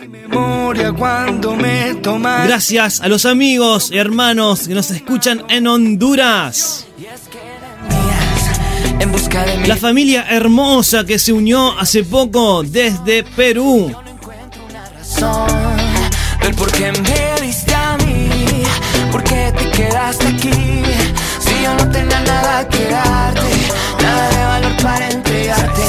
[0.09, 2.47] Memoria cuando me tomas.
[2.47, 6.87] Gracias a los amigos, hermanos que nos escuchan en Honduras.
[9.67, 13.95] La familia hermosa que se unió hace poco desde Perú.
[19.73, 20.83] Quedaste aquí.
[21.45, 23.51] Si yo no tenía nada que darte,
[24.03, 25.83] nada de valor para entregarte.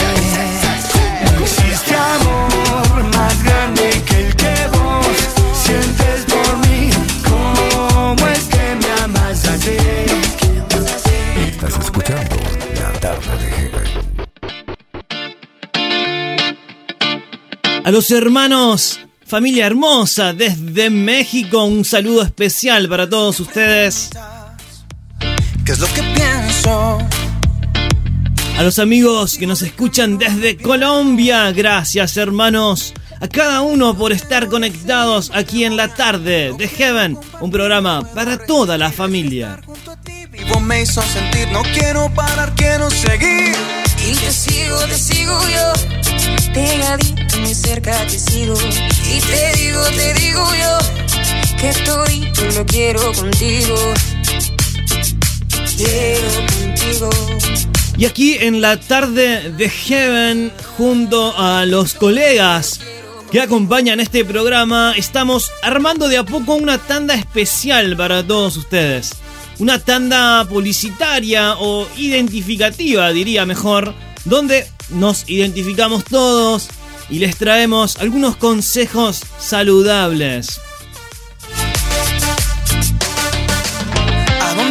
[1.23, 5.17] No existe amor más grande que el que vos
[5.63, 6.89] sientes por mí.
[7.29, 9.77] ¿Cómo es que me amas así?
[11.47, 12.35] Estás escuchando
[12.79, 13.87] La Tarde de Heaven.
[17.85, 18.99] A los hermanos,
[19.33, 24.11] familia hermosa desde México, un saludo especial para todos ustedes.
[25.65, 26.99] ¿Qué es lo que pienso?
[28.55, 32.93] A los amigos que nos escuchan desde Colombia, gracias hermanos.
[33.21, 38.37] A cada uno por estar conectados aquí en la tarde de Heaven, un programa para
[38.37, 39.61] toda la familia.
[40.29, 43.55] Vivo me hizo sentir, no quiero parar, quiero seguir.
[44.05, 45.73] Y te sigo, te sigo yo,
[46.53, 48.55] pegadito muy cerca te sigo.
[48.55, 50.77] Y te digo, te digo yo,
[51.57, 53.93] que estoy, lo quiero contigo.
[55.77, 57.09] Quiero contigo.
[57.97, 62.79] Y aquí en la tarde de Heaven, junto a los colegas
[63.31, 69.22] que acompañan este programa, estamos armando de a poco una tanda especial para todos ustedes.
[69.59, 73.93] Una tanda publicitaria o identificativa, diría mejor,
[74.25, 76.69] donde nos identificamos todos
[77.09, 80.59] y les traemos algunos consejos saludables.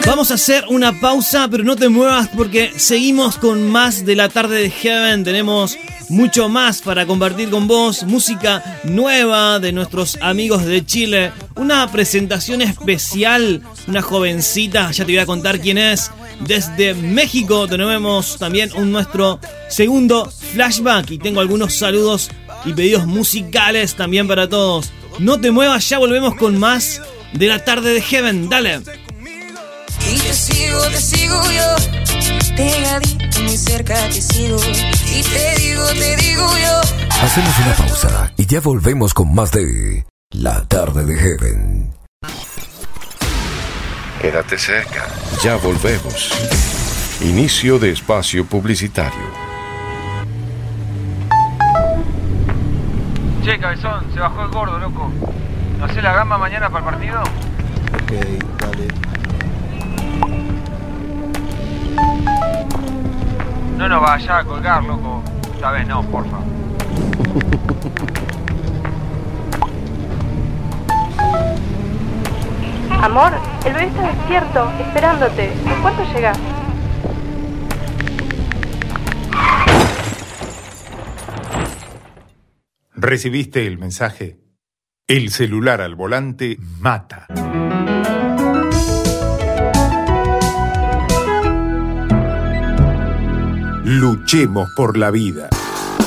[0.05, 4.29] Vamos a hacer una pausa, pero no te muevas porque seguimos con más de la
[4.29, 5.23] tarde de Heaven.
[5.23, 5.79] Tenemos
[6.09, 8.03] mucho más para compartir con vos.
[8.03, 11.33] Música nueva de nuestros amigos de Chile.
[11.55, 13.63] Una presentación especial.
[13.89, 16.11] Una jovencita, ya te voy a contar quién es.
[16.41, 21.11] Desde México tenemos también un nuestro segundo flashback.
[21.11, 22.31] Y tengo algunos saludos
[22.65, 24.91] y pedidos musicales también para todos.
[25.19, 27.01] No te muevas, ya volvemos con más
[27.33, 28.49] de la tarde de Heaven.
[28.49, 28.81] Dale.
[30.11, 34.59] Y te sigo, te sigo yo, pegadito muy cerca te sigo.
[34.59, 36.81] Y te digo, te digo yo.
[37.23, 41.95] Hacemos una pausa y ya volvemos con más de La Tarde de Heaven.
[44.23, 45.09] Quédate cerca.
[45.43, 46.31] Ya volvemos.
[47.23, 49.19] Inicio de espacio publicitario.
[53.43, 55.11] Che, cabezón, se bajó el gordo, loco.
[55.81, 57.21] ¿No sé la gamba mañana para el partido?
[57.21, 58.13] Ok,
[58.61, 58.87] dale.
[63.77, 65.25] No nos vaya a colgar, loco.
[65.53, 66.39] Esta vez no, porfa.
[73.01, 73.33] Amor,
[73.65, 75.53] el bebé está despierto, esperándote.
[75.53, 76.39] ¿En cuánto llegas?
[82.95, 84.39] ¿Recibiste el mensaje?
[85.09, 87.27] El celular al volante mata.
[93.85, 95.49] Luchemos por la vida.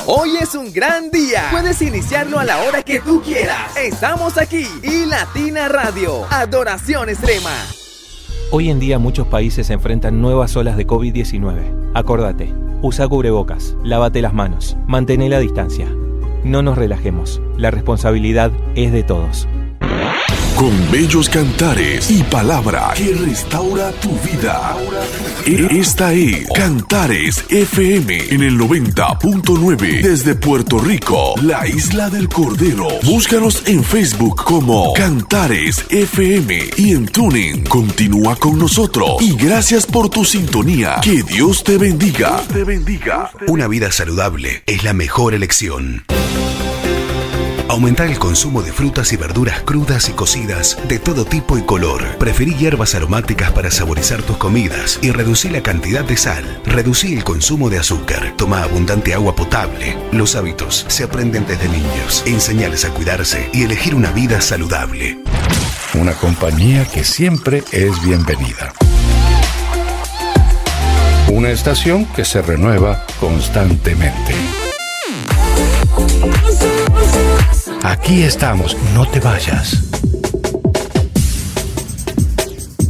[0.08, 1.48] Hoy es un gran día.
[1.50, 3.76] Puedes iniciarlo a la hora que tú quieras.
[3.76, 6.26] Estamos aquí y Latina Radio.
[6.30, 7.50] Adoración extrema.
[8.52, 11.92] Hoy en día muchos países enfrentan nuevas olas de COVID-19.
[11.96, 12.54] Acordate,
[12.84, 15.88] usa cubrebocas, lávate las manos, mantén la distancia.
[16.44, 19.48] No nos relajemos, la responsabilidad es de todos.
[20.56, 24.76] Con bellos cantares y palabra que restaura tu vida.
[25.46, 32.88] Esta es Cantares FM en el 90.9 desde Puerto Rico, la isla del Cordero.
[33.04, 37.66] Búscanos en Facebook como Cantares FM y en Tuning.
[37.66, 40.96] Continúa con nosotros y gracias por tu sintonía.
[41.04, 42.30] Que Dios te bendiga.
[42.30, 43.30] Dios te bendiga.
[43.48, 46.06] Una vida saludable es la mejor elección.
[47.68, 52.18] Aumentar el consumo de frutas y verduras crudas y cocidas de todo tipo y color.
[52.20, 56.62] Preferí hierbas aromáticas para saborizar tus comidas y reducir la cantidad de sal.
[56.66, 58.34] Reducí el consumo de azúcar.
[58.38, 59.98] Toma abundante agua potable.
[60.12, 62.24] Los hábitos se aprenden desde niños.
[62.28, 65.20] Enseñarles a cuidarse y elegir una vida saludable.
[65.96, 68.74] Una compañía que siempre es bienvenida.
[71.30, 74.36] Una estación que se renueva constantemente.
[77.88, 79.92] Aquí estamos, no te vayas.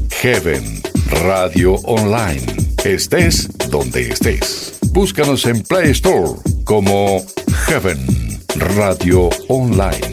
[0.10, 0.82] Heaven
[1.22, 2.46] Radio Online.
[2.86, 4.80] Estés donde estés.
[4.94, 7.22] Búscanos en Play Store como
[7.68, 10.12] Heaven Radio Online.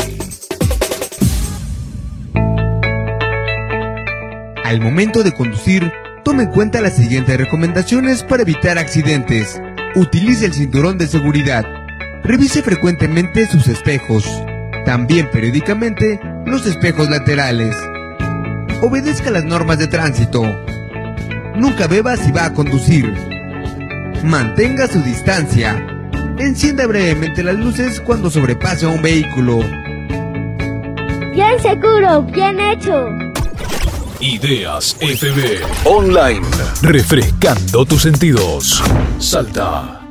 [4.64, 5.93] Al momento de conducir,
[6.24, 9.62] tome en cuenta las siguientes recomendaciones para evitar accidentes.
[9.95, 11.64] Utilice el cinturón de seguridad.
[12.24, 14.43] Revise frecuentemente sus espejos.
[14.85, 17.76] También periódicamente los espejos laterales.
[18.80, 20.43] Obedezca las normas de tránsito.
[21.57, 23.14] Nunca beba si va a conducir.
[24.24, 25.87] Mantenga su distancia.
[26.39, 29.61] Encienda brevemente las luces cuando sobrepase a un vehículo.
[31.33, 33.07] Bien seguro, bien hecho.
[34.20, 36.47] Ideas FB Online.
[36.83, 38.83] Refrescando tus sentidos.
[39.18, 40.01] Salta.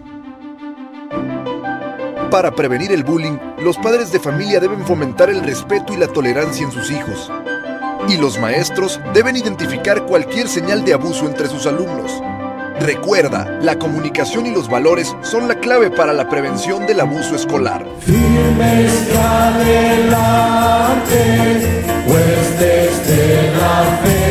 [2.31, 6.65] Para prevenir el bullying, los padres de familia deben fomentar el respeto y la tolerancia
[6.65, 7.29] en sus hijos.
[8.07, 12.23] Y los maestros deben identificar cualquier señal de abuso entre sus alumnos.
[12.79, 17.85] Recuerda, la comunicación y los valores son la clave para la prevención del abuso escolar.
[17.99, 20.15] Firmes adelante,
[22.07, 22.51] pues
[23.59, 24.30] la fe.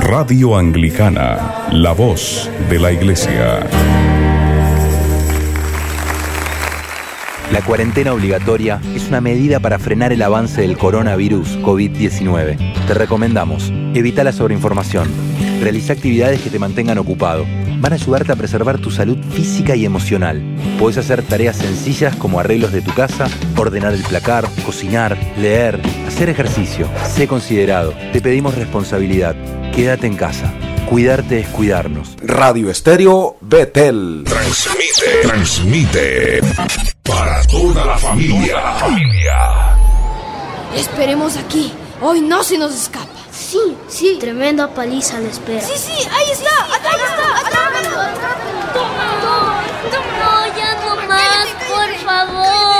[0.00, 4.13] Radio Anglicana, la voz de la Iglesia.
[7.52, 12.86] La cuarentena obligatoria es una medida para frenar el avance del coronavirus COVID-19.
[12.86, 15.08] Te recomendamos, evita la sobreinformación,
[15.60, 17.44] realiza actividades que te mantengan ocupado.
[17.78, 20.42] Van a ayudarte a preservar tu salud física y emocional.
[20.78, 26.30] Puedes hacer tareas sencillas como arreglos de tu casa, ordenar el placar, cocinar, leer, hacer
[26.30, 26.88] ejercicio.
[27.14, 27.94] Sé considerado.
[28.12, 29.36] Te pedimos responsabilidad.
[29.72, 30.52] Quédate en casa.
[30.88, 32.14] Cuidarte es cuidarnos.
[32.22, 34.22] Radio Estéreo Betel.
[34.26, 35.22] Transmite.
[35.22, 36.40] Transmite.
[37.02, 38.60] Para toda la familia.
[38.78, 39.76] familia.
[40.76, 41.72] Esperemos aquí.
[42.00, 43.08] Hoy no se nos escapa.
[43.32, 44.18] Sí, sí.
[44.20, 45.62] Tremenda paliza le espera.
[45.62, 46.64] Sí, sí, ahí está.
[46.64, 47.38] Ahí está.
[47.38, 47.90] Atrápalo.
[48.74, 49.62] Toma.
[49.90, 52.73] No, ya no más, por favor.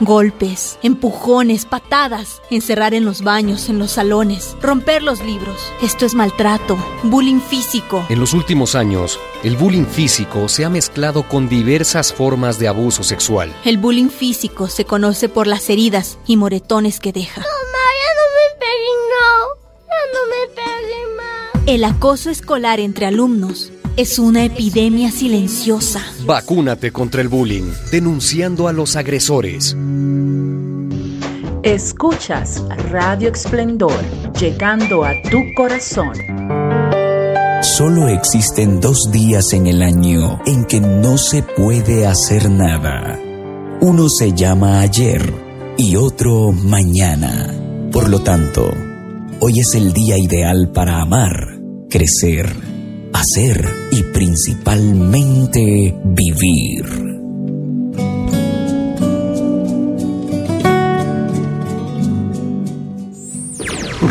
[0.00, 5.60] Golpes, empujones, patadas, encerrar en los baños, en los salones, romper los libros.
[5.82, 8.06] Esto es maltrato, bullying físico.
[8.08, 13.02] En los últimos años, el bullying físico se ha mezclado con diversas formas de abuso
[13.02, 13.52] sexual.
[13.64, 17.40] El bullying físico se conoce por las heridas y moretones que deja.
[17.40, 19.58] Mamá, ya no me peguen, no.
[19.88, 26.00] Ya no me El acoso escolar entre alumnos es una epidemia silenciosa.
[26.24, 29.76] Vacúnate contra el bullying, denunciando a los agresores.
[31.64, 34.00] Escuchas Radio Esplendor,
[34.38, 36.12] llegando a tu corazón.
[37.62, 43.18] Solo existen dos días en el año en que no se puede hacer nada.
[43.80, 45.34] Uno se llama ayer
[45.76, 47.52] y otro mañana.
[47.90, 48.70] Por lo tanto,
[49.40, 51.58] hoy es el día ideal para amar,
[51.90, 52.77] crecer,
[53.18, 56.84] hacer y principalmente vivir.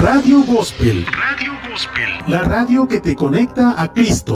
[0.02, 1.06] Radio Gospel.
[1.06, 2.10] Radio Gospel.
[2.28, 4.36] La radio que te conecta a Cristo.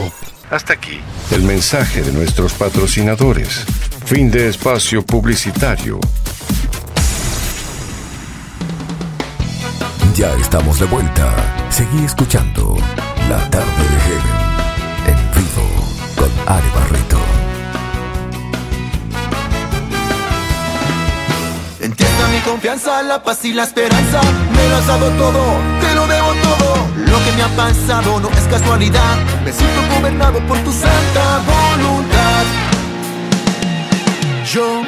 [0.50, 1.00] Hasta aquí.
[1.30, 3.64] El mensaje de nuestros patrocinadores.
[4.06, 6.00] Fin de espacio publicitario.
[10.14, 11.34] Ya estamos de vuelta.
[11.70, 12.76] Seguí escuchando
[13.28, 14.41] La tarde de Heaven en vivo
[16.22, 17.18] con Ari Barreto.
[21.80, 24.20] Entiendo mi confianza, la paz y la esperanza.
[24.54, 25.42] Me lo has dado todo,
[25.80, 26.70] te lo debo todo.
[27.10, 29.16] Lo que me ha pasado no es casualidad.
[29.44, 32.44] Me siento gobernado por tu santa voluntad.
[34.52, 34.82] Yo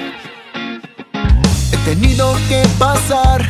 [1.73, 3.43] he tenido que pasar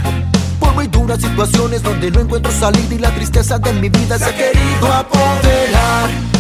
[0.59, 4.25] por muy duras situaciones donde no encuentro salida y la tristeza de mi vida se
[4.25, 6.34] ha querido apoderar.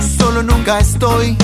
[0.00, 1.36] Solo nunca estoy.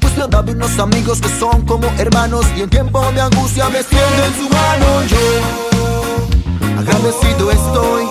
[0.00, 3.80] Pues me han unos amigos que son como hermanos y en tiempo de angustia me
[3.80, 5.02] extienden su mano.
[5.06, 8.04] Yo agradecido estoy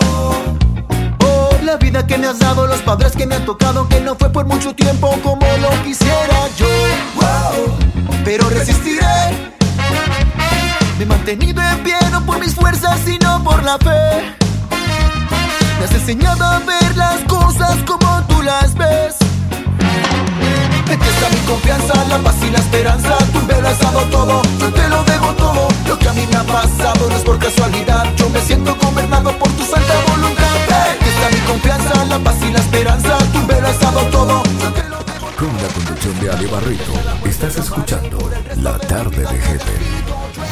[1.18, 4.16] por la vida que me has dado, los padres que me han tocado, que no
[4.16, 6.68] fue por mucho tiempo como lo quisiera yo.
[8.24, 9.52] Pero resistiré.
[10.98, 14.36] Me he mantenido en pie no por mis fuerzas, sino por la fe.
[15.80, 19.16] Me has enseñado a ver las cosas como tú las ves.
[20.92, 23.18] Aquí está mi confianza, la paz y la esperanza.
[23.34, 25.68] Tú me has dado todo, yo te lo debo todo.
[25.88, 28.06] Lo que a mí me ha pasado no es por casualidad.
[28.18, 30.46] Yo me siento gobernado por tu santa voluntad.
[30.94, 33.18] Aquí mi confianza, la paz y la esperanza.
[33.34, 35.38] Tú me has dado todo, yo te lo debo todo.
[35.38, 36.94] Con la conducción de Ali Barreto,
[37.26, 38.18] estás escuchando
[38.58, 39.82] La tarde de Heaven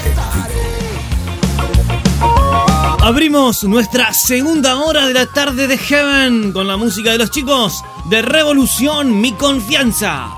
[0.05, 0.98] en vivo.
[3.01, 7.83] Abrimos nuestra segunda hora de la tarde de Heaven con la música de los chicos
[8.05, 10.29] de Revolución Mi Confianza.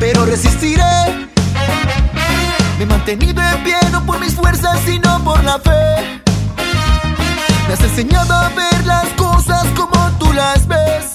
[0.00, 0.82] pero resistiré.
[2.78, 6.22] Me he mantenido en pie no por mis fuerzas, sino por la fe.
[7.68, 9.29] Me has enseñado a ver las cosas
[10.40, 11.06] las ves.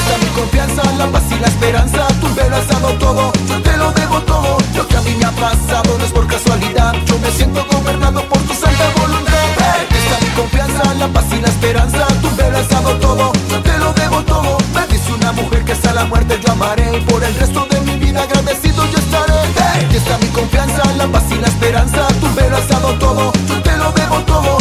[0.00, 2.08] Está mi confianza, la paz y la esperanza.
[2.20, 4.58] Tú me lo has dado todo, yo te lo debo todo.
[4.76, 6.92] Lo que a mí me ha pasado no es por casualidad.
[7.06, 9.46] Yo me siento gobernado por tu santa voluntad.
[9.82, 12.02] Aquí está mi confianza, la paz y la esperanza.
[12.22, 14.58] Tú me lo has dado todo, yo te lo debo todo.
[14.74, 16.88] Me dice una mujer que hasta la muerte yo amaré.
[17.10, 19.40] Por el resto de mi vida agradecido yo estaré.
[19.84, 22.08] Aquí está mi confianza, la paz y la esperanza.
[22.20, 24.59] Tú me lo has dado todo, yo te lo debo todo.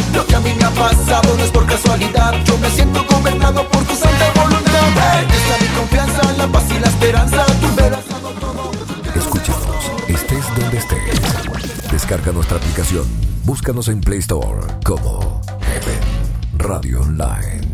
[3.50, 3.64] A no es
[5.62, 7.46] mi confianza, la paz y la esperanza.
[10.08, 11.92] Estés donde estés.
[11.92, 13.06] Descarga nuestra aplicación.
[13.44, 16.00] Búscanos en Play Store como Heaven
[16.58, 17.69] Radio Online.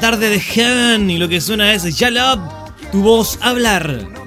[0.00, 1.10] Tarde de Heaven.
[1.10, 2.40] Y lo que suena es Ya Love,
[2.92, 4.17] tu voz hablar.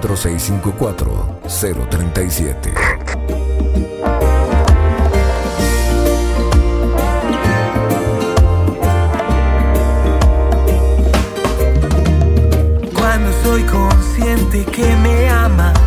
[0.00, 1.40] 34654
[1.90, 2.72] 037.
[12.94, 15.78] Cuando soy consciente que me amas,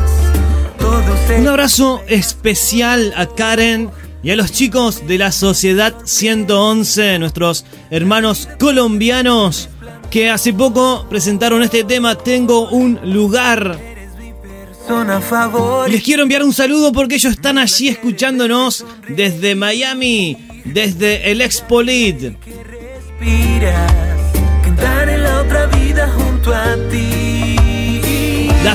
[0.77, 3.89] todo se Un abrazo especial a Karen
[4.23, 9.69] y a los chicos de la Sociedad 111, nuestros hermanos colombianos,
[10.09, 13.90] que hace poco presentaron este tema Tengo un lugar.
[15.87, 21.41] Les quiero enviar un saludo porque ellos están allí escuchándonos desde Miami, desde el
[24.63, 25.43] cantar en la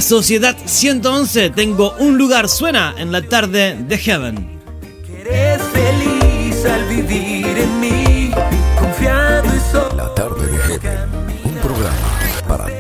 [0.01, 4.60] Sociedad 111, tengo un lugar, suena en la tarde de Heaven.
[5.09, 8.32] Eres feliz al vivir en mí,
[8.78, 9.97] confiado y solo.
[9.97, 11.09] La tarde de Heaven,
[11.44, 12.18] un programa
[12.48, 12.76] para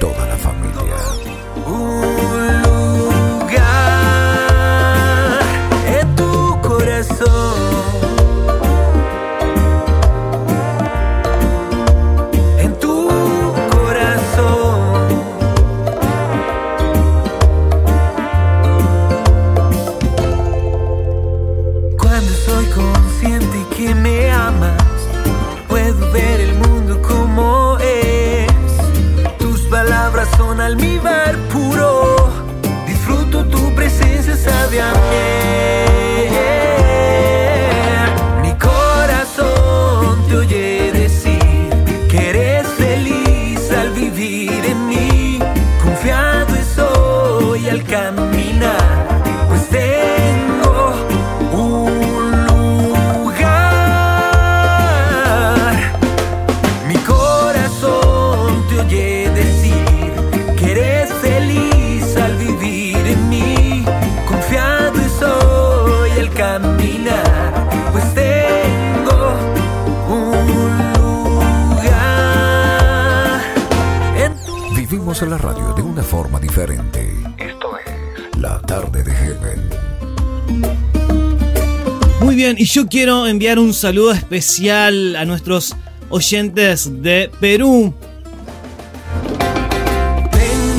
[82.96, 85.76] quiero enviar un saludo especial a nuestros
[86.08, 87.92] oyentes de Perú.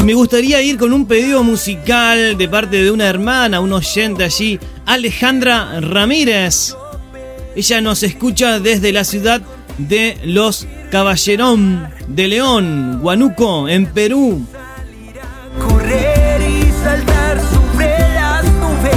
[0.04, 4.60] Me gustaría ir con un pedido musical de parte de una hermana, un oyente allí,
[4.88, 6.76] Alejandra Ramírez.
[7.56, 9.44] Ella nos escucha desde la ciudad
[9.78, 14.44] de Los Caballerón de León, Huánuco, en Perú.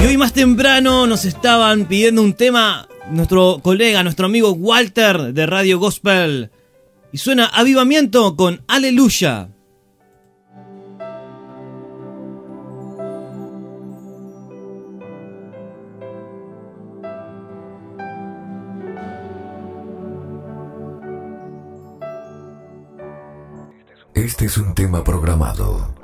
[0.01, 5.45] Y hoy más temprano nos estaban pidiendo un tema nuestro colega, nuestro amigo Walter de
[5.45, 6.51] Radio Gospel.
[7.11, 9.49] Y suena Avivamiento con Aleluya.
[24.13, 26.00] Este es un tema programado.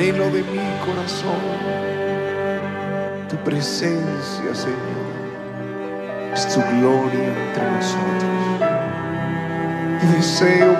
[0.00, 1.36] Anhelo de mi corazón,
[3.28, 5.10] tu presencia, Señor,
[6.32, 8.62] es tu gloria entre nosotros.
[10.02, 10.74] Y deseo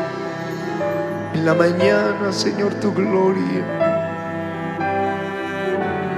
[1.35, 3.63] en la mañana, Señor, tu gloria.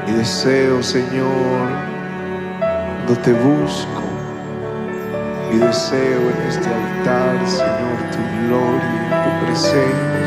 [0.07, 1.70] Y deseo, Señor,
[2.61, 4.03] cuando te busco,
[5.53, 10.22] y deseo en este altar, Señor, tu gloria, tu presencia.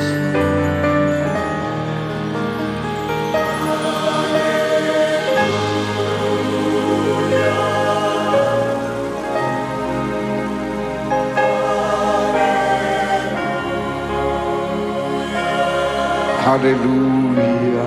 [16.55, 17.83] Aleluya.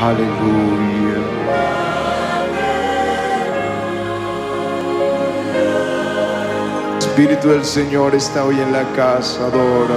[0.00, 1.20] Aleluya.
[6.98, 9.92] Espíritu del Señor está hoy en la casa, adóralo.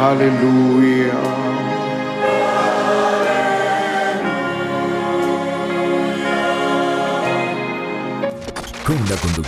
[0.00, 1.43] Aleluya.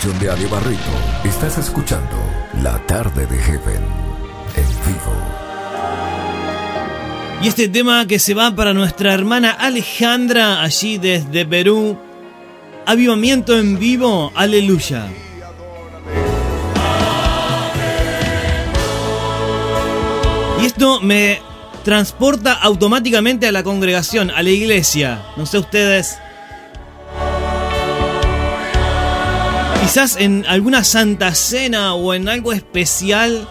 [0.07, 0.91] La conducción de Ale Barreto,
[1.25, 2.17] estás escuchando
[2.63, 3.83] La Tarde de Heaven
[4.57, 5.13] en vivo.
[7.43, 11.99] Y este tema que se va para nuestra hermana Alejandra, allí desde Perú.
[12.87, 15.09] Avivamiento en vivo, aleluya.
[20.61, 21.41] Y esto me
[21.85, 25.23] transporta automáticamente a la congregación, a la iglesia.
[25.37, 26.19] No sé ustedes.
[29.87, 33.47] Quizás en alguna santa cena o en algo especial,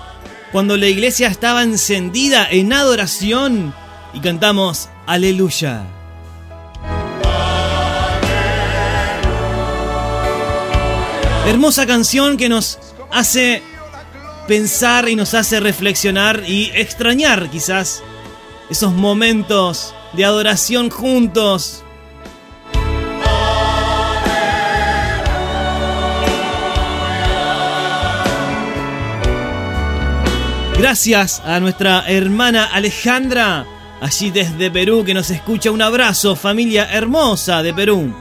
[0.51, 3.73] cuando la iglesia estaba encendida en adoración
[4.13, 5.83] y cantamos aleluya.
[11.47, 12.79] Hermosa canción que nos
[13.13, 13.63] hace
[14.45, 18.03] pensar y nos hace reflexionar y extrañar quizás
[18.69, 21.84] esos momentos de adoración juntos.
[30.77, 33.65] Gracias a nuestra hermana Alejandra,
[34.01, 35.71] allí desde Perú, que nos escucha.
[35.71, 38.13] Un abrazo, familia hermosa de Perú.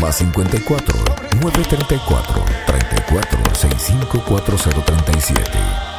[0.00, 0.94] Más 54
[1.40, 5.89] 934 34 65 4037.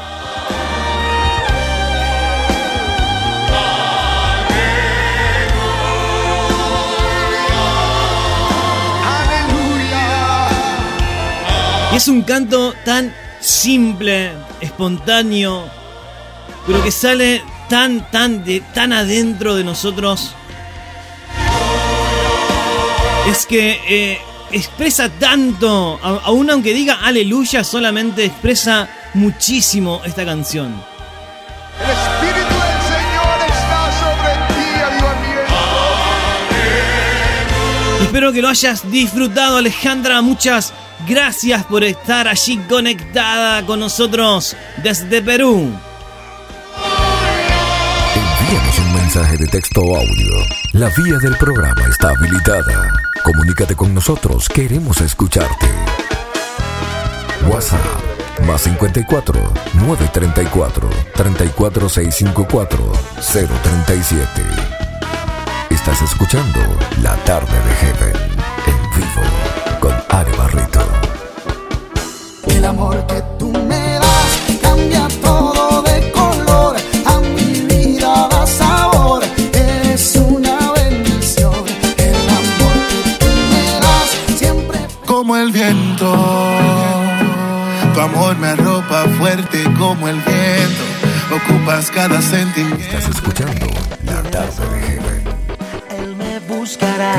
[11.92, 14.32] Y es un canto tan simple,
[14.62, 15.66] espontáneo,
[16.66, 20.34] pero que sale tan, tan, de, tan adentro de nosotros.
[23.30, 24.20] Es que eh,
[24.52, 30.74] expresa tanto, a- aún aunque diga aleluya, solamente expresa muchísimo esta canción.
[31.84, 35.54] El Espíritu del Señor está sobre ti, avivamiento.
[38.04, 40.22] Espero que lo hayas disfrutado, Alejandra.
[40.22, 40.74] Muchas
[41.08, 45.72] gracias por estar allí conectada con nosotros desde Perú.
[48.16, 50.46] Envíanos un mensaje de texto o audio.
[50.74, 52.92] La vía del programa está habilitada.
[53.24, 55.68] Comunícate con nosotros, queremos escucharte.
[57.50, 58.12] WhatsApp
[58.46, 64.28] más 54 934 34654 037.
[65.70, 66.60] Estás escuchando
[67.02, 68.16] La Tarde de Heaven
[68.68, 70.91] en vivo con Are Barreto.
[72.62, 76.76] El amor que tú me das cambia todo de color.
[77.08, 79.24] A mi vida da sabor.
[79.52, 81.56] Eres una bendición.
[81.98, 84.78] El amor que tú me das siempre.
[85.08, 86.14] como el viento.
[87.96, 90.84] Tu amor me arropa fuerte como el viento.
[91.34, 92.78] Ocupas cada sentimiento.
[92.78, 93.66] Estás escuchando
[94.06, 95.22] La Tarde de.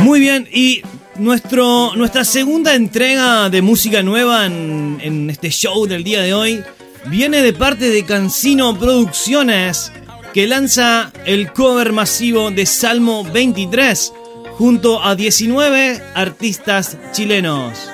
[0.02, 0.82] Muy bien, y
[1.16, 6.64] nuestro, nuestra segunda entrega de música nueva en, este show del día de hoy
[7.06, 9.92] viene de parte de Cancino Producciones,
[10.32, 14.12] que lanza el cover masivo de Salmo 23
[14.56, 17.88] junto a 19 artistas chilenos.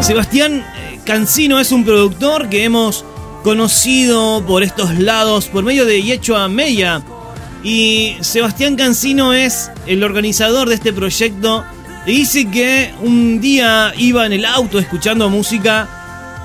[0.00, 3.04] Sebastián eh, Cancino es un productor que hemos
[3.44, 7.02] conocido por estos lados por medio de Yechua Meya,
[7.64, 11.64] Y Sebastián Cancino es el organizador de este proyecto.
[12.06, 15.88] Dice que un día iba en el auto escuchando música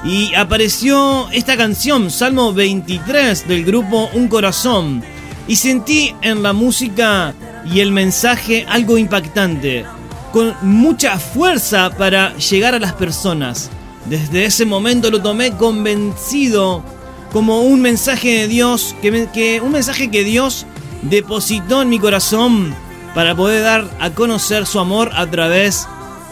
[0.06, 5.04] y apareció esta canción, Salmo 23 del grupo Un Corazón.
[5.48, 7.34] Y sentí en la música
[7.66, 9.86] y el mensaje algo impactante,
[10.32, 13.72] con mucha fuerza para llegar a las personas.
[14.06, 16.84] Desde ese momento lo tomé convencido
[17.32, 20.66] como un mensaje de Dios, que, un mensaje que Dios
[21.02, 22.76] depositó en mi corazón
[23.14, 25.88] para poder dar a conocer su amor a través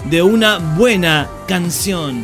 [0.05, 2.23] de una buena canción.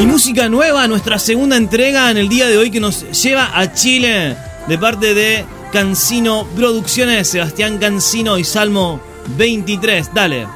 [0.00, 3.72] Y música nueva, nuestra segunda entrega en el día de hoy que nos lleva a
[3.72, 4.36] Chile
[4.68, 9.00] de parte de Cancino Producciones, Sebastián Cancino y Salmo
[9.36, 10.12] 23.
[10.14, 10.46] Dale.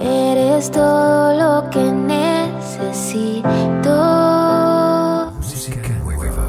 [0.00, 3.42] Eres todo lo que necesito.
[5.36, 6.46] Música nueva.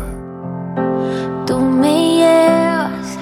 [1.47, 3.17] Tú me llevas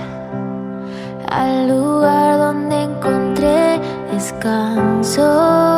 [1.29, 3.79] al lugar donde encontré
[4.11, 5.68] descanso.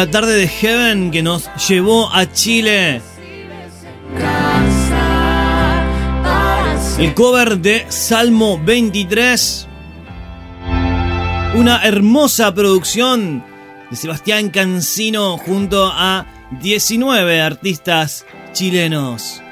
[0.00, 3.02] La tarde de Heaven que nos llevó a Chile.
[6.98, 9.68] El cover de Salmo 23.
[11.54, 13.44] Una hermosa producción
[13.90, 16.24] de Sebastián Cancino junto a
[16.62, 18.24] 19 artistas
[18.54, 19.42] chilenos.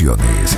[0.00, 0.49] Canciones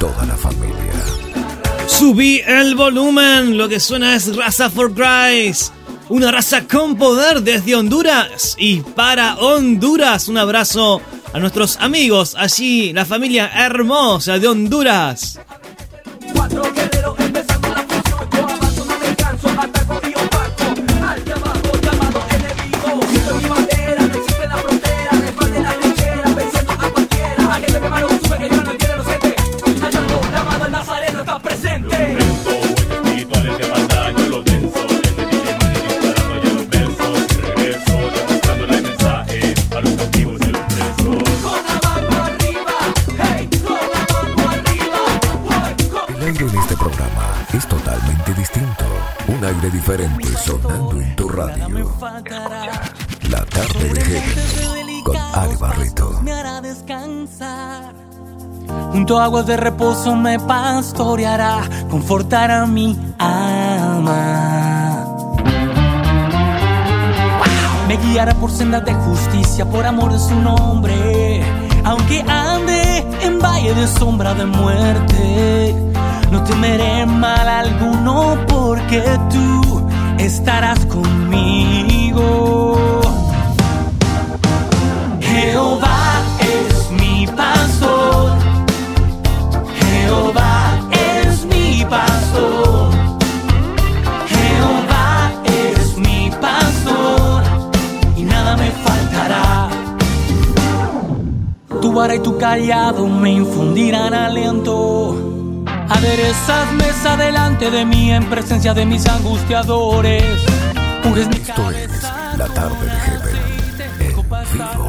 [0.00, 0.94] toda la familia.
[1.86, 5.74] Subí el volumen, lo que suena es Raza for Christ.
[6.08, 10.26] Una raza con poder desde Honduras y para Honduras.
[10.28, 11.02] Un abrazo
[11.34, 15.38] a nuestros amigos allí, la familia hermosa de Honduras.
[49.80, 51.90] Diferente sonando en tu radio.
[53.30, 56.20] La tarde de Heaven con Ale Barreto.
[56.22, 57.94] me hará descansar.
[58.92, 65.06] Junto a aguas de reposo me pastoreará, confortará mi alma.
[67.88, 71.42] Me guiará por sendas de justicia, por amor de su nombre.
[71.84, 75.89] Aunque ande en valle de sombra de muerte,
[76.30, 79.86] no temeré mal alguno porque tú
[80.18, 82.76] estarás conmigo.
[85.20, 88.32] Jehová es mi pastor.
[89.80, 92.90] Jehová es mi pastor.
[94.28, 97.42] Jehová es mi pastor.
[98.16, 99.68] Y nada me faltará.
[101.80, 105.29] Tu vara y tu callado me infundirán aliento.
[105.90, 110.22] Aderezas mesa delante de mí en presencia de mis angustiadores.
[111.04, 111.90] Unges mi Esto es
[112.38, 113.36] La tarde de Heaven
[113.98, 114.14] en
[114.52, 114.88] vivo.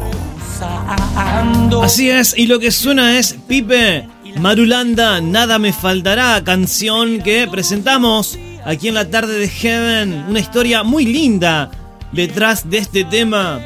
[1.82, 4.06] Así es, y lo que suena es Pipe
[4.38, 10.26] Marulanda, Nada Me Faltará, canción que presentamos aquí en la tarde de Heaven.
[10.28, 11.68] Una historia muy linda
[12.12, 13.58] detrás de este tema.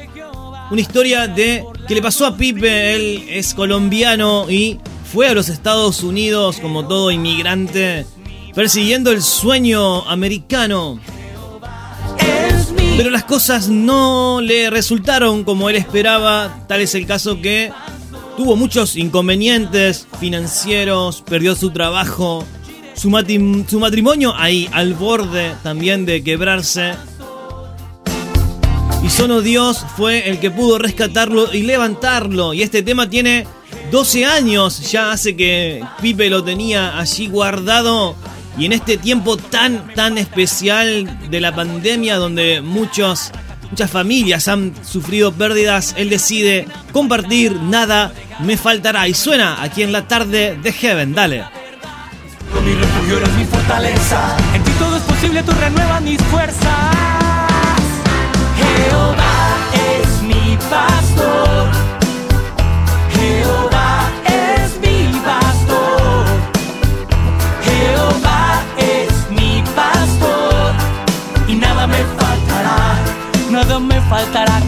[0.71, 4.81] Una historia de que le pasó a Pipe, él es colombiano y
[5.17, 8.05] fue a los Estados Unidos como todo inmigrante,
[8.55, 11.01] persiguiendo el sueño americano.
[12.99, 16.67] Pero las cosas no le resultaron como él esperaba.
[16.69, 17.73] Tal es el caso que
[18.37, 22.45] tuvo muchos inconvenientes financieros, perdió su trabajo,
[22.93, 26.93] su, matrimonio ahí al borde también de quebrarse.
[29.03, 32.53] Y solo Dios fue el que pudo rescatarlo y levantarlo.
[32.53, 33.47] Y este tema tiene
[33.91, 38.17] 12 años, ya hace que Pipe lo tenía allí guardado.
[38.59, 43.31] Y en este tiempo tan, tan especial de la pandemia, donde muchos,
[43.71, 49.07] muchas familias han sufrido pérdidas, él decide compartir, nada me faltará.
[49.09, 51.45] Y suena aquí en la tarde de Heaven, dale.
[52.65, 54.37] Mi refugio eres mi fortaleza.
[54.55, 57.26] En ti todo es posible, tú renuevas mis fuerzas.
[74.09, 74.66] Faltará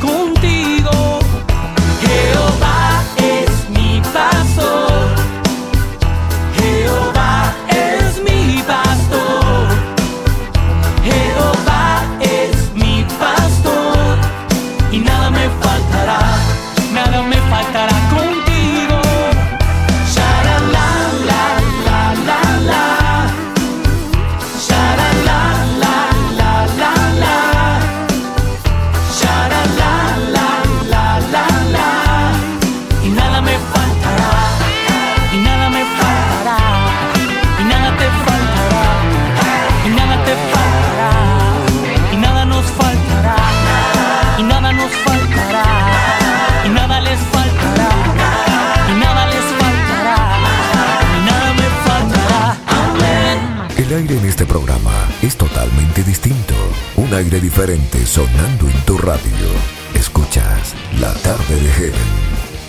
[57.18, 59.48] aire diferente sonando en tu radio.
[59.92, 62.10] Escuchas La Tarde de Heaven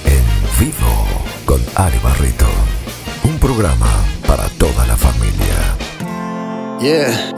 [0.05, 0.23] en
[0.59, 1.05] vivo
[1.45, 2.47] con Ari Barrito.
[3.25, 3.91] Un programa
[4.25, 5.77] para toda la familia.
[6.81, 7.31] Yeah.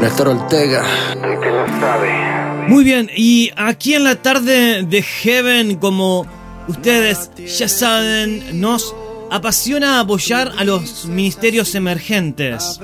[0.00, 0.84] Néstor Ortega.
[1.14, 2.68] Te lo sabe.
[2.68, 6.24] Muy bien, y aquí en la tarde de Heaven, como
[6.68, 8.94] ustedes ya saben, nos
[9.32, 12.78] apasiona apoyar a los ministerios emergentes.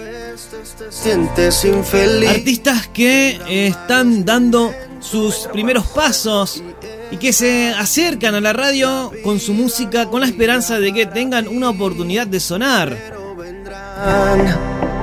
[1.04, 2.30] Te sientes infeliz.
[2.30, 6.62] Artistas que eh, están dando sus primeros pasos
[7.10, 11.04] y que se acercan a la radio con su música con la esperanza de que
[11.04, 12.96] tengan una oportunidad de sonar.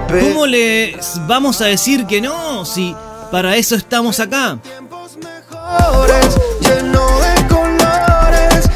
[0.09, 2.95] ¿Cómo les vamos a decir que no si
[3.31, 4.57] para eso estamos acá?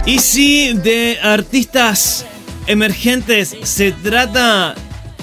[0.05, 2.23] Y si de artistas
[2.67, 4.75] emergentes se trata,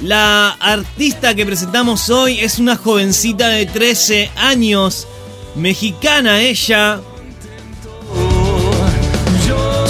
[0.03, 5.07] la artista que presentamos hoy es una jovencita de 13 años,
[5.55, 7.01] mexicana ella.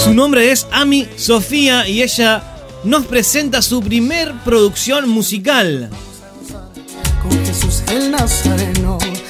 [0.03, 2.43] Su nombre es Ami Sofía y ella
[2.83, 5.89] nos presenta su primer producción musical.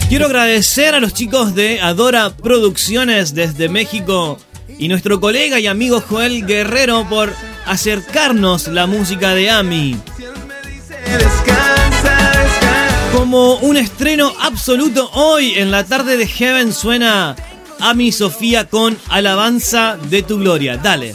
[0.10, 4.38] Quiero agradecer a los chicos de Adora Producciones desde México
[4.78, 7.34] y nuestro colega y amigo Joel Guerrero por
[7.66, 9.98] acercarnos la música de Ami.
[13.12, 17.36] Como un estreno absoluto hoy en la tarde de Heaven suena
[17.80, 20.78] Ami Sofía con Alabanza de tu Gloria.
[20.78, 21.14] Dale.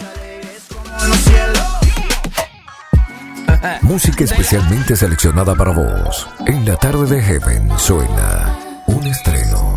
[3.82, 6.26] Música especialmente seleccionada para vos.
[6.46, 9.67] En la tarde de Heaven suena un estreno.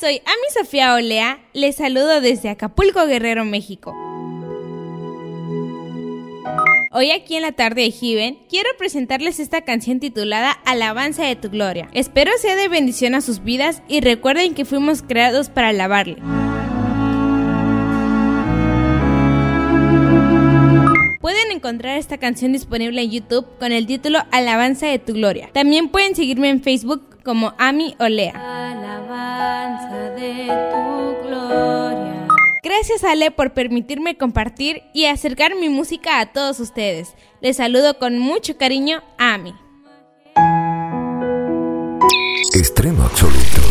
[0.00, 1.40] Soy Ami Sofía Olea.
[1.52, 3.94] Les saludo desde Acapulco, Guerrero, México.
[6.92, 11.50] Hoy aquí en la tarde de Heaven quiero presentarles esta canción titulada Alabanza de tu
[11.50, 11.88] Gloria.
[11.92, 16.16] Espero sea de bendición a sus vidas y recuerden que fuimos creados para alabarle.
[21.20, 25.50] Pueden encontrar esta canción disponible en YouTube con el título Alabanza de tu Gloria.
[25.52, 28.32] También pueden seguirme en Facebook como Ami Olea.
[28.34, 32.26] Alabanza de tu gloria.
[32.62, 37.14] Gracias Ale por permitirme compartir y acercar mi música a todos ustedes.
[37.40, 39.54] Les saludo con mucho cariño, Ami.
[42.54, 43.69] Estreno absoluto.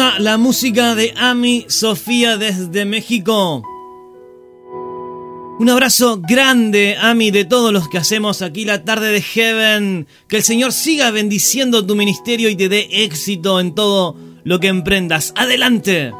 [0.00, 3.62] La música de Ami Sofía desde México.
[5.58, 10.06] Un abrazo grande, Ami, de todos los que hacemos aquí la tarde de Heaven.
[10.26, 14.68] Que el Señor siga bendiciendo tu ministerio y te dé éxito en todo lo que
[14.68, 15.34] emprendas.
[15.36, 16.14] Adelante.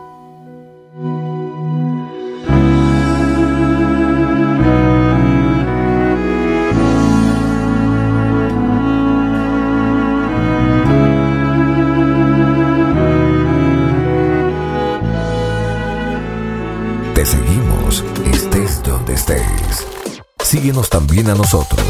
[20.81, 21.85] Síguenos también a nosotros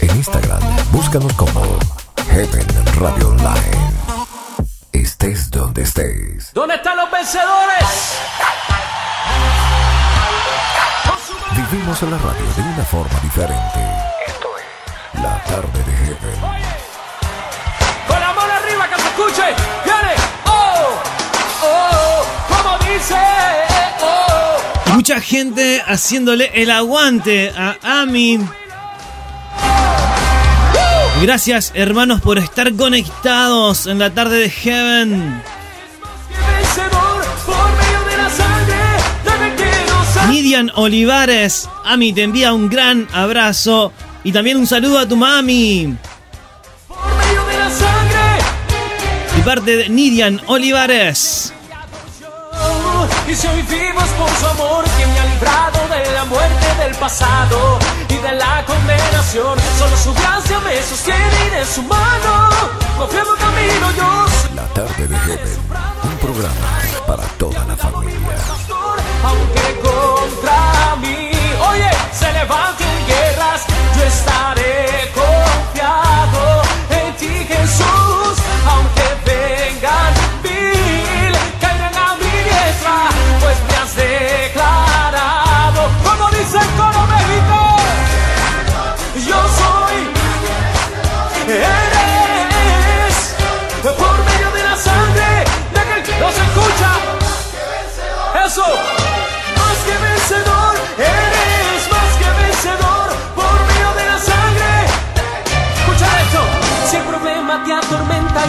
[0.00, 0.60] en Instagram.
[0.90, 1.62] Búscanos como
[2.28, 2.66] Heaven
[2.98, 3.92] Radio Online.
[4.90, 6.52] Estés donde estés.
[6.52, 8.18] ¿Dónde están los vencedores?
[11.54, 13.80] Vivimos en la radio de una forma diferente.
[14.26, 16.40] Esto es La tarde de Heaven.
[18.08, 19.54] Con la mano arriba que se escuche.
[19.84, 20.14] Viene.
[20.46, 20.98] Oh,
[21.62, 23.14] oh, como dice.
[24.02, 24.21] Oh.
[24.92, 28.38] Y mucha gente haciéndole el aguante a Ami.
[31.22, 35.42] Gracias hermanos por estar conectados en la tarde de Heaven.
[40.28, 43.92] Nidian Olivares, Ami te envía un gran abrazo
[44.24, 45.94] y también un saludo a tu mami.
[49.36, 51.52] De parte de Nidian Olivares.
[53.28, 56.94] Y si hoy vivos por su amor, que me ha librado de la muerte del
[56.96, 59.58] pasado y de la condenación.
[59.78, 62.48] Solo su gracia me sostiene y de su mano.
[62.98, 64.26] Confiando camino yo.
[64.54, 65.58] La tarde de Heaven.
[66.04, 66.68] Un programa
[67.06, 68.38] para toda la familia.
[69.24, 71.30] Aunque contra mí,
[71.70, 73.62] oye, se levanten guerras,
[73.96, 76.11] yo estaré confiado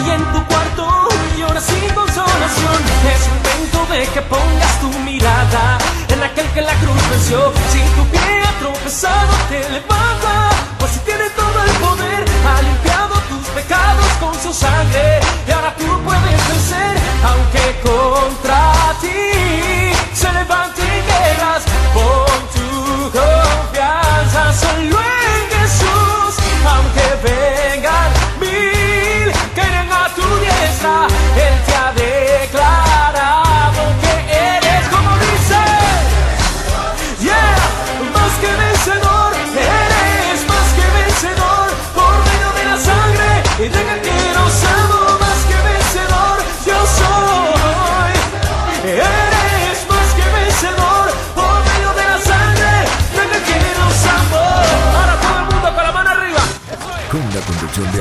[0.02, 1.08] y en tu cuarto
[1.38, 2.78] lloras sin consolación,
[3.14, 7.52] es momento de que pongas tu mirada en aquel que la cruz venció.
[7.70, 13.14] Si tu pie ha tropezado, te levanta, pues si tiene todo el poder, ha limpiado
[13.28, 16.98] tus pecados con su sangre y ahora tú puedes vencer,
[17.30, 21.73] aunque contra ti se levanten guerras.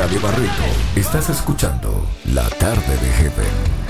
[0.03, 0.63] Ale Barreto,
[0.97, 3.82] estás escuchando La tarde de Heaven.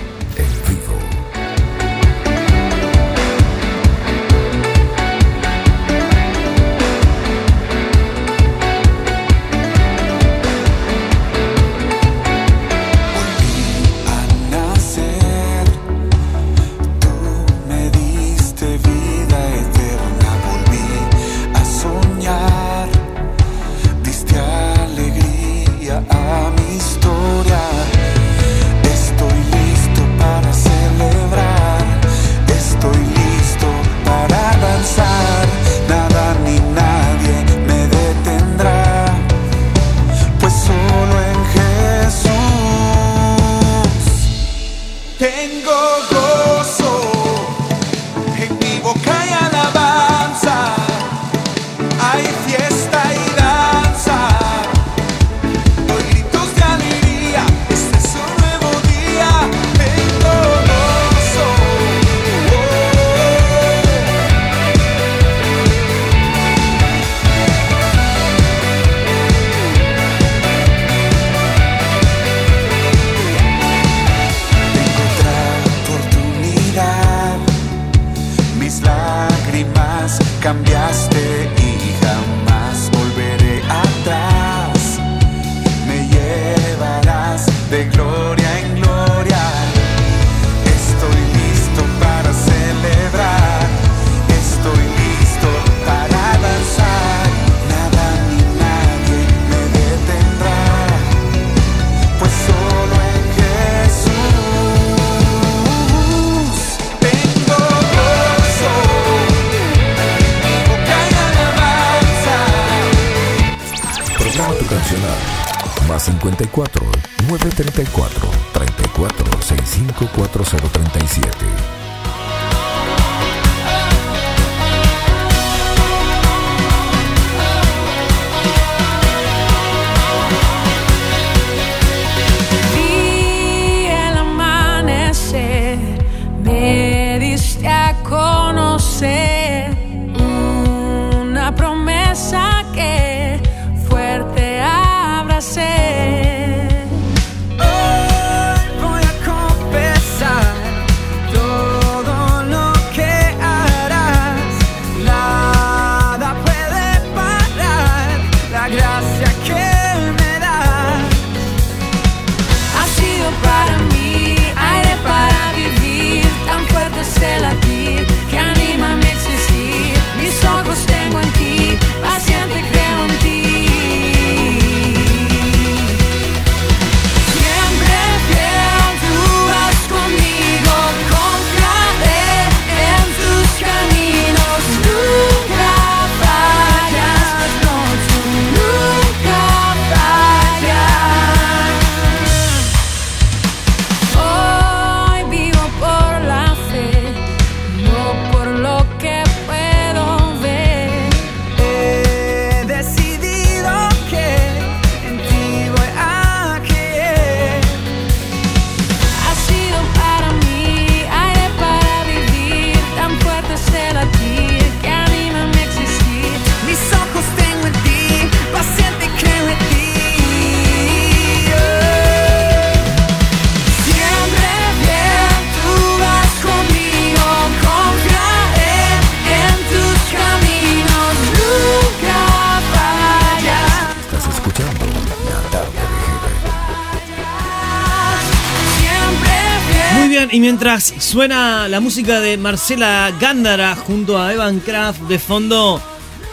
[240.80, 245.82] Suena la música de Marcela Gándara junto a Evan Kraft de fondo,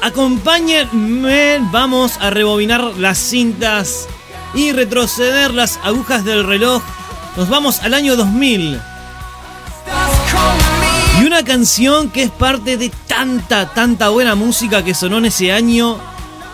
[0.00, 4.08] acompáñenme, vamos a rebobinar las cintas
[4.54, 6.82] y retroceder las agujas del reloj.
[7.36, 8.80] Nos vamos al año 2000.
[11.20, 15.52] Y una canción que es parte de tanta, tanta buena música que sonó en ese
[15.52, 15.98] año.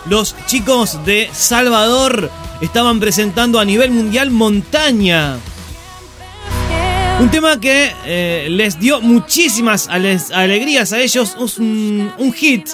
[0.07, 5.37] Los chicos de Salvador estaban presentando a nivel mundial Montaña.
[7.19, 11.35] Un tema que eh, les dio muchísimas alegrías a ellos.
[11.43, 12.69] Es un, un hit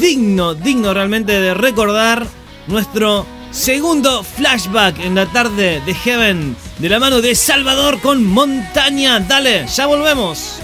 [0.00, 2.26] digno, digno realmente de recordar
[2.66, 6.56] nuestro segundo flashback en la tarde de Heaven.
[6.78, 9.20] De la mano de Salvador con Montaña.
[9.20, 10.60] Dale, ya volvemos.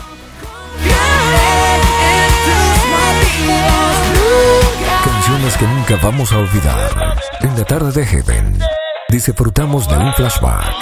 [5.05, 7.17] Canciones que nunca vamos a olvidar.
[7.43, 8.59] En la tarde de Heaven,
[9.09, 10.75] disfrutamos de un flashback.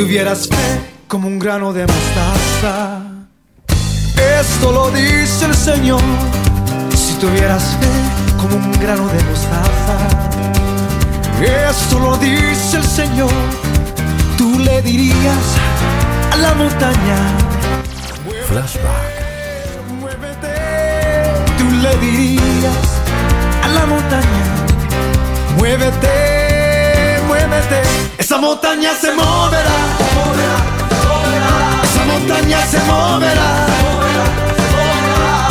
[0.00, 3.02] Tuvieras fe como un grano de mostaza,
[4.40, 6.00] esto lo dice el Señor.
[6.96, 9.96] Si tuvieras fe como un grano de mostaza,
[11.68, 13.30] esto lo dice el Señor.
[14.38, 15.44] Tú le dirías
[16.32, 17.18] a la montaña,
[18.48, 19.10] Flashback.
[21.58, 22.86] tú le dirías
[23.64, 24.44] a la montaña,
[25.58, 26.29] muévete,
[27.60, 27.82] muévete.
[28.18, 29.76] Esa montaña se moverá,
[31.82, 33.66] esa montaña se moverá,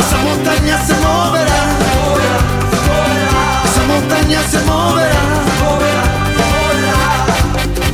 [0.00, 1.60] esa montaña se moverá,
[3.64, 5.20] esa montaña se moverá.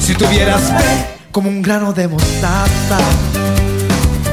[0.01, 2.99] Si tuvieras fe como un grano de mostaza,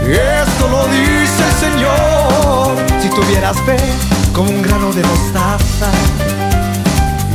[0.07, 2.77] esto lo dice el Señor.
[3.01, 3.77] Si tuvieras fe
[4.33, 5.89] como un grano de mostaza,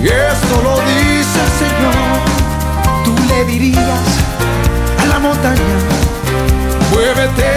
[0.03, 2.28] esto lo dice el Señor.
[3.29, 4.09] Le dirías
[5.03, 5.77] a la montaña,
[6.91, 7.51] muévete,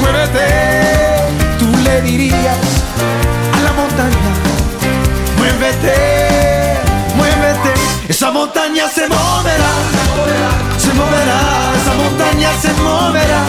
[0.00, 0.46] muévete.
[1.58, 2.66] Tú le dirías
[3.52, 4.30] a la montaña,
[5.38, 5.94] muévete,
[7.16, 7.72] muévete.
[8.08, 9.72] Esa montaña se moverá,
[10.78, 11.40] se moverá,
[11.80, 13.42] esa montaña se moverá,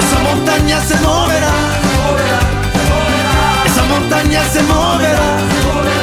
[0.00, 1.54] esa montaña se moverá,
[3.66, 5.97] esa montaña se moverá.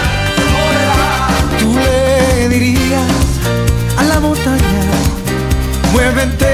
[5.92, 6.54] Muévete,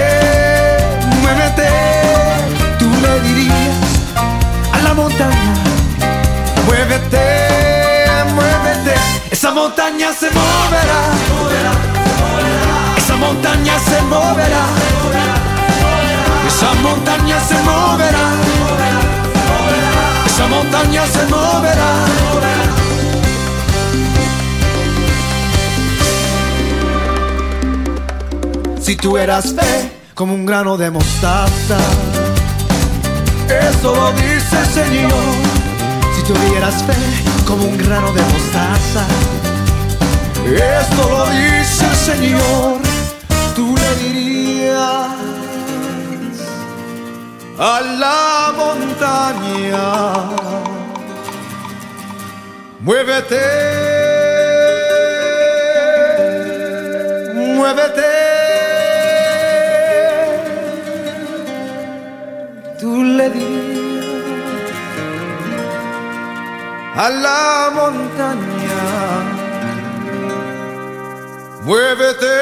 [1.21, 1.69] muévete,
[2.79, 3.77] tú le dirías
[4.73, 5.53] a la montaña,
[6.65, 7.25] muévete,
[8.35, 8.95] muévete,
[9.31, 11.01] esa montaña se moverá,
[12.97, 14.63] esa montaña se moverá,
[16.47, 18.25] esa montaña se moverá,
[20.25, 22.80] esa montaña se moverá.
[28.81, 31.77] Si tú eras fe como un grano de mostaza,
[33.47, 35.11] eso lo dice el Señor.
[36.15, 36.93] Si tuvieras fe
[37.45, 39.05] como un grano de mostaza,
[40.81, 42.79] esto lo dice el Señor.
[43.55, 45.09] Tú le dirías
[47.59, 49.77] a la montaña,
[52.79, 53.41] muévete,
[57.55, 58.10] muévete.
[66.95, 68.79] A la montaña,
[71.63, 72.37] muévete.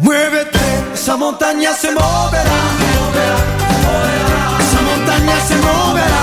[0.00, 0.58] Muévete,
[0.94, 2.60] esa montaña se moverá.
[4.60, 6.22] Esa montaña se moverá.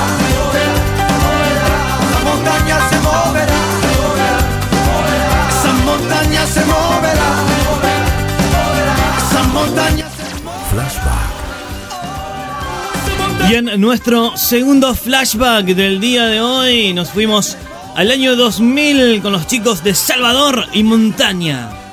[2.07, 3.44] Esa montaña se moverá.
[9.65, 10.07] Montaña
[13.49, 17.57] Y en nuestro segundo flashback del día de hoy nos fuimos
[17.95, 21.84] al año 2000 con los chicos de Salvador y Montaña.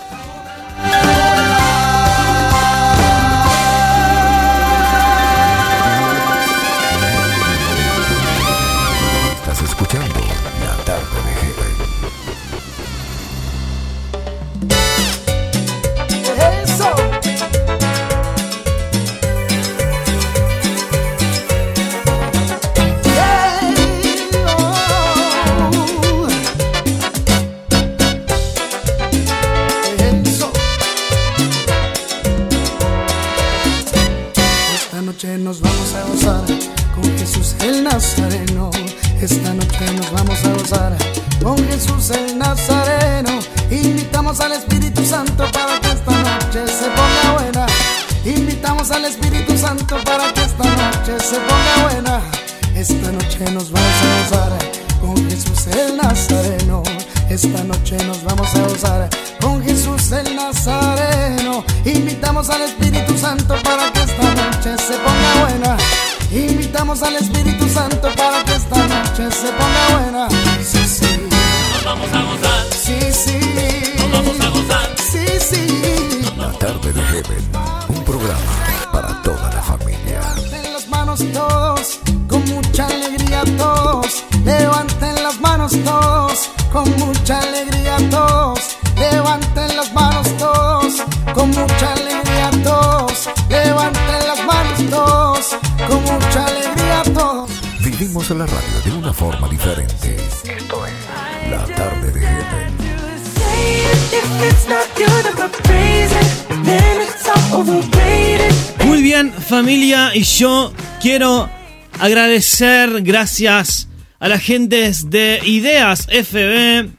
[111.03, 111.51] Quiero
[111.99, 113.89] agradecer, gracias
[114.21, 116.91] a la gente de ideasfb.com,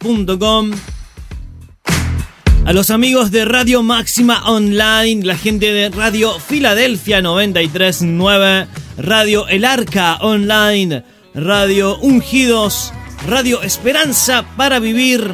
[2.65, 8.67] a los amigos de Radio Máxima Online, la gente de Radio Filadelfia 939,
[8.97, 12.91] Radio El Arca Online, Radio Ungidos,
[13.25, 15.33] Radio Esperanza para Vivir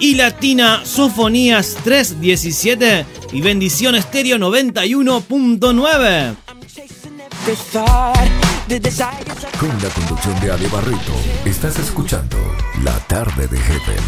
[0.00, 6.45] y Latina Sofonías 317 y Bendición Estéreo 91.9.
[9.60, 11.12] Con la conducción de Ale Barreto,
[11.44, 12.36] estás escuchando
[12.82, 14.02] La Tarde de Heaven.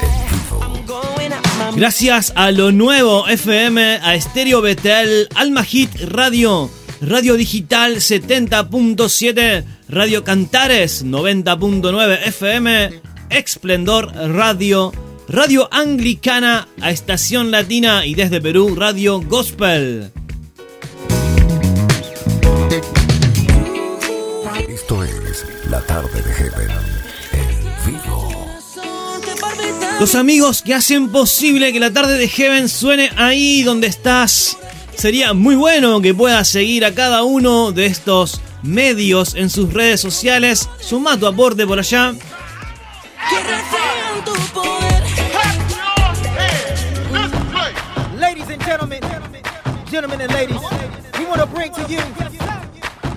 [0.00, 1.74] En vivo.
[1.74, 6.70] Gracias a lo nuevo FM, a Estéreo Betel, Alma Hit Radio,
[7.00, 14.92] Radio Digital 70.7, Radio Cantares 90.9 FM, Esplendor Radio,
[15.26, 20.12] Radio Anglicana, a Estación Latina y desde Perú, Radio Gospel.
[25.70, 26.68] La Tarde de Heaven.
[27.30, 28.48] En vivo.
[30.00, 34.58] Los amigos que hacen posible que la tarde de Heaven suene ahí donde estás.
[34.96, 40.00] Sería muy bueno que puedas seguir a cada uno de estos medios en sus redes
[40.00, 40.68] sociales.
[40.80, 42.14] Suma tu aporte por allá.
[48.18, 49.00] Ladies and gentlemen,
[49.88, 50.60] gentlemen and ladies,
[51.16, 52.29] we want to bring to you.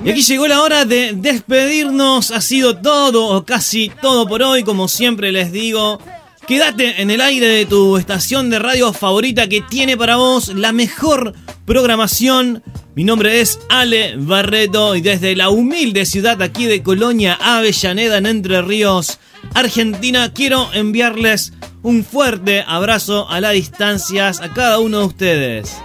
[0.03, 2.31] Y aquí llegó la hora de despedirnos.
[2.31, 4.63] Ha sido todo o casi todo por hoy.
[4.63, 5.99] Como siempre les digo,
[6.45, 10.73] quédate en el aire de tu estación de radio favorita que tiene para vos la
[10.73, 11.33] mejor
[11.65, 12.63] programación.
[12.95, 18.25] Mi nombre es Ale Barreto y desde la humilde ciudad aquí de Colonia, Avellaneda, en
[18.25, 19.19] Entre Ríos,
[19.53, 25.77] Argentina, quiero enviarles un fuerte abrazo a la distancia a cada uno de ustedes.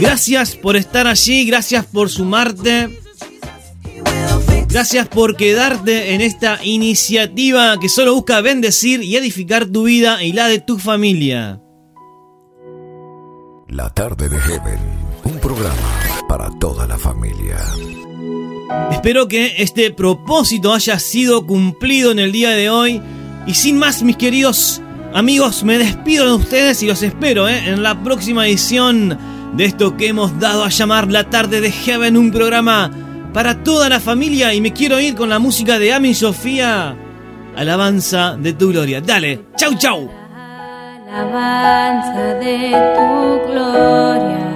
[0.00, 2.88] Gracias por estar allí, gracias por sumarte.
[4.68, 10.32] Gracias por quedarte en esta iniciativa que solo busca bendecir y edificar tu vida y
[10.32, 11.60] la de tu familia.
[13.66, 14.78] La tarde de Heaven,
[15.24, 17.56] un programa para toda la familia.
[18.92, 23.00] Espero que este propósito haya sido cumplido en el día de hoy.
[23.46, 24.82] Y sin más, mis queridos
[25.14, 27.58] amigos, me despido de ustedes y los espero ¿eh?
[27.66, 29.18] en la próxima edición
[29.54, 32.90] de esto que hemos dado a llamar La tarde de Heaven, un programa
[33.32, 34.54] para toda la familia.
[34.54, 36.96] Y me quiero ir con la música de Ami Sofía,
[37.56, 39.00] alabanza de tu gloria.
[39.00, 40.10] Dale, chau, chau.
[41.10, 44.47] alabanza de tu gloria.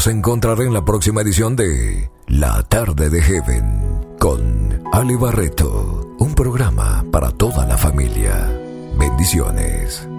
[0.00, 6.14] Volveremos a encontrar en la próxima edición de La tarde de Heaven con Ali Barreto,
[6.18, 8.50] un programa para toda la familia.
[8.98, 10.09] Bendiciones.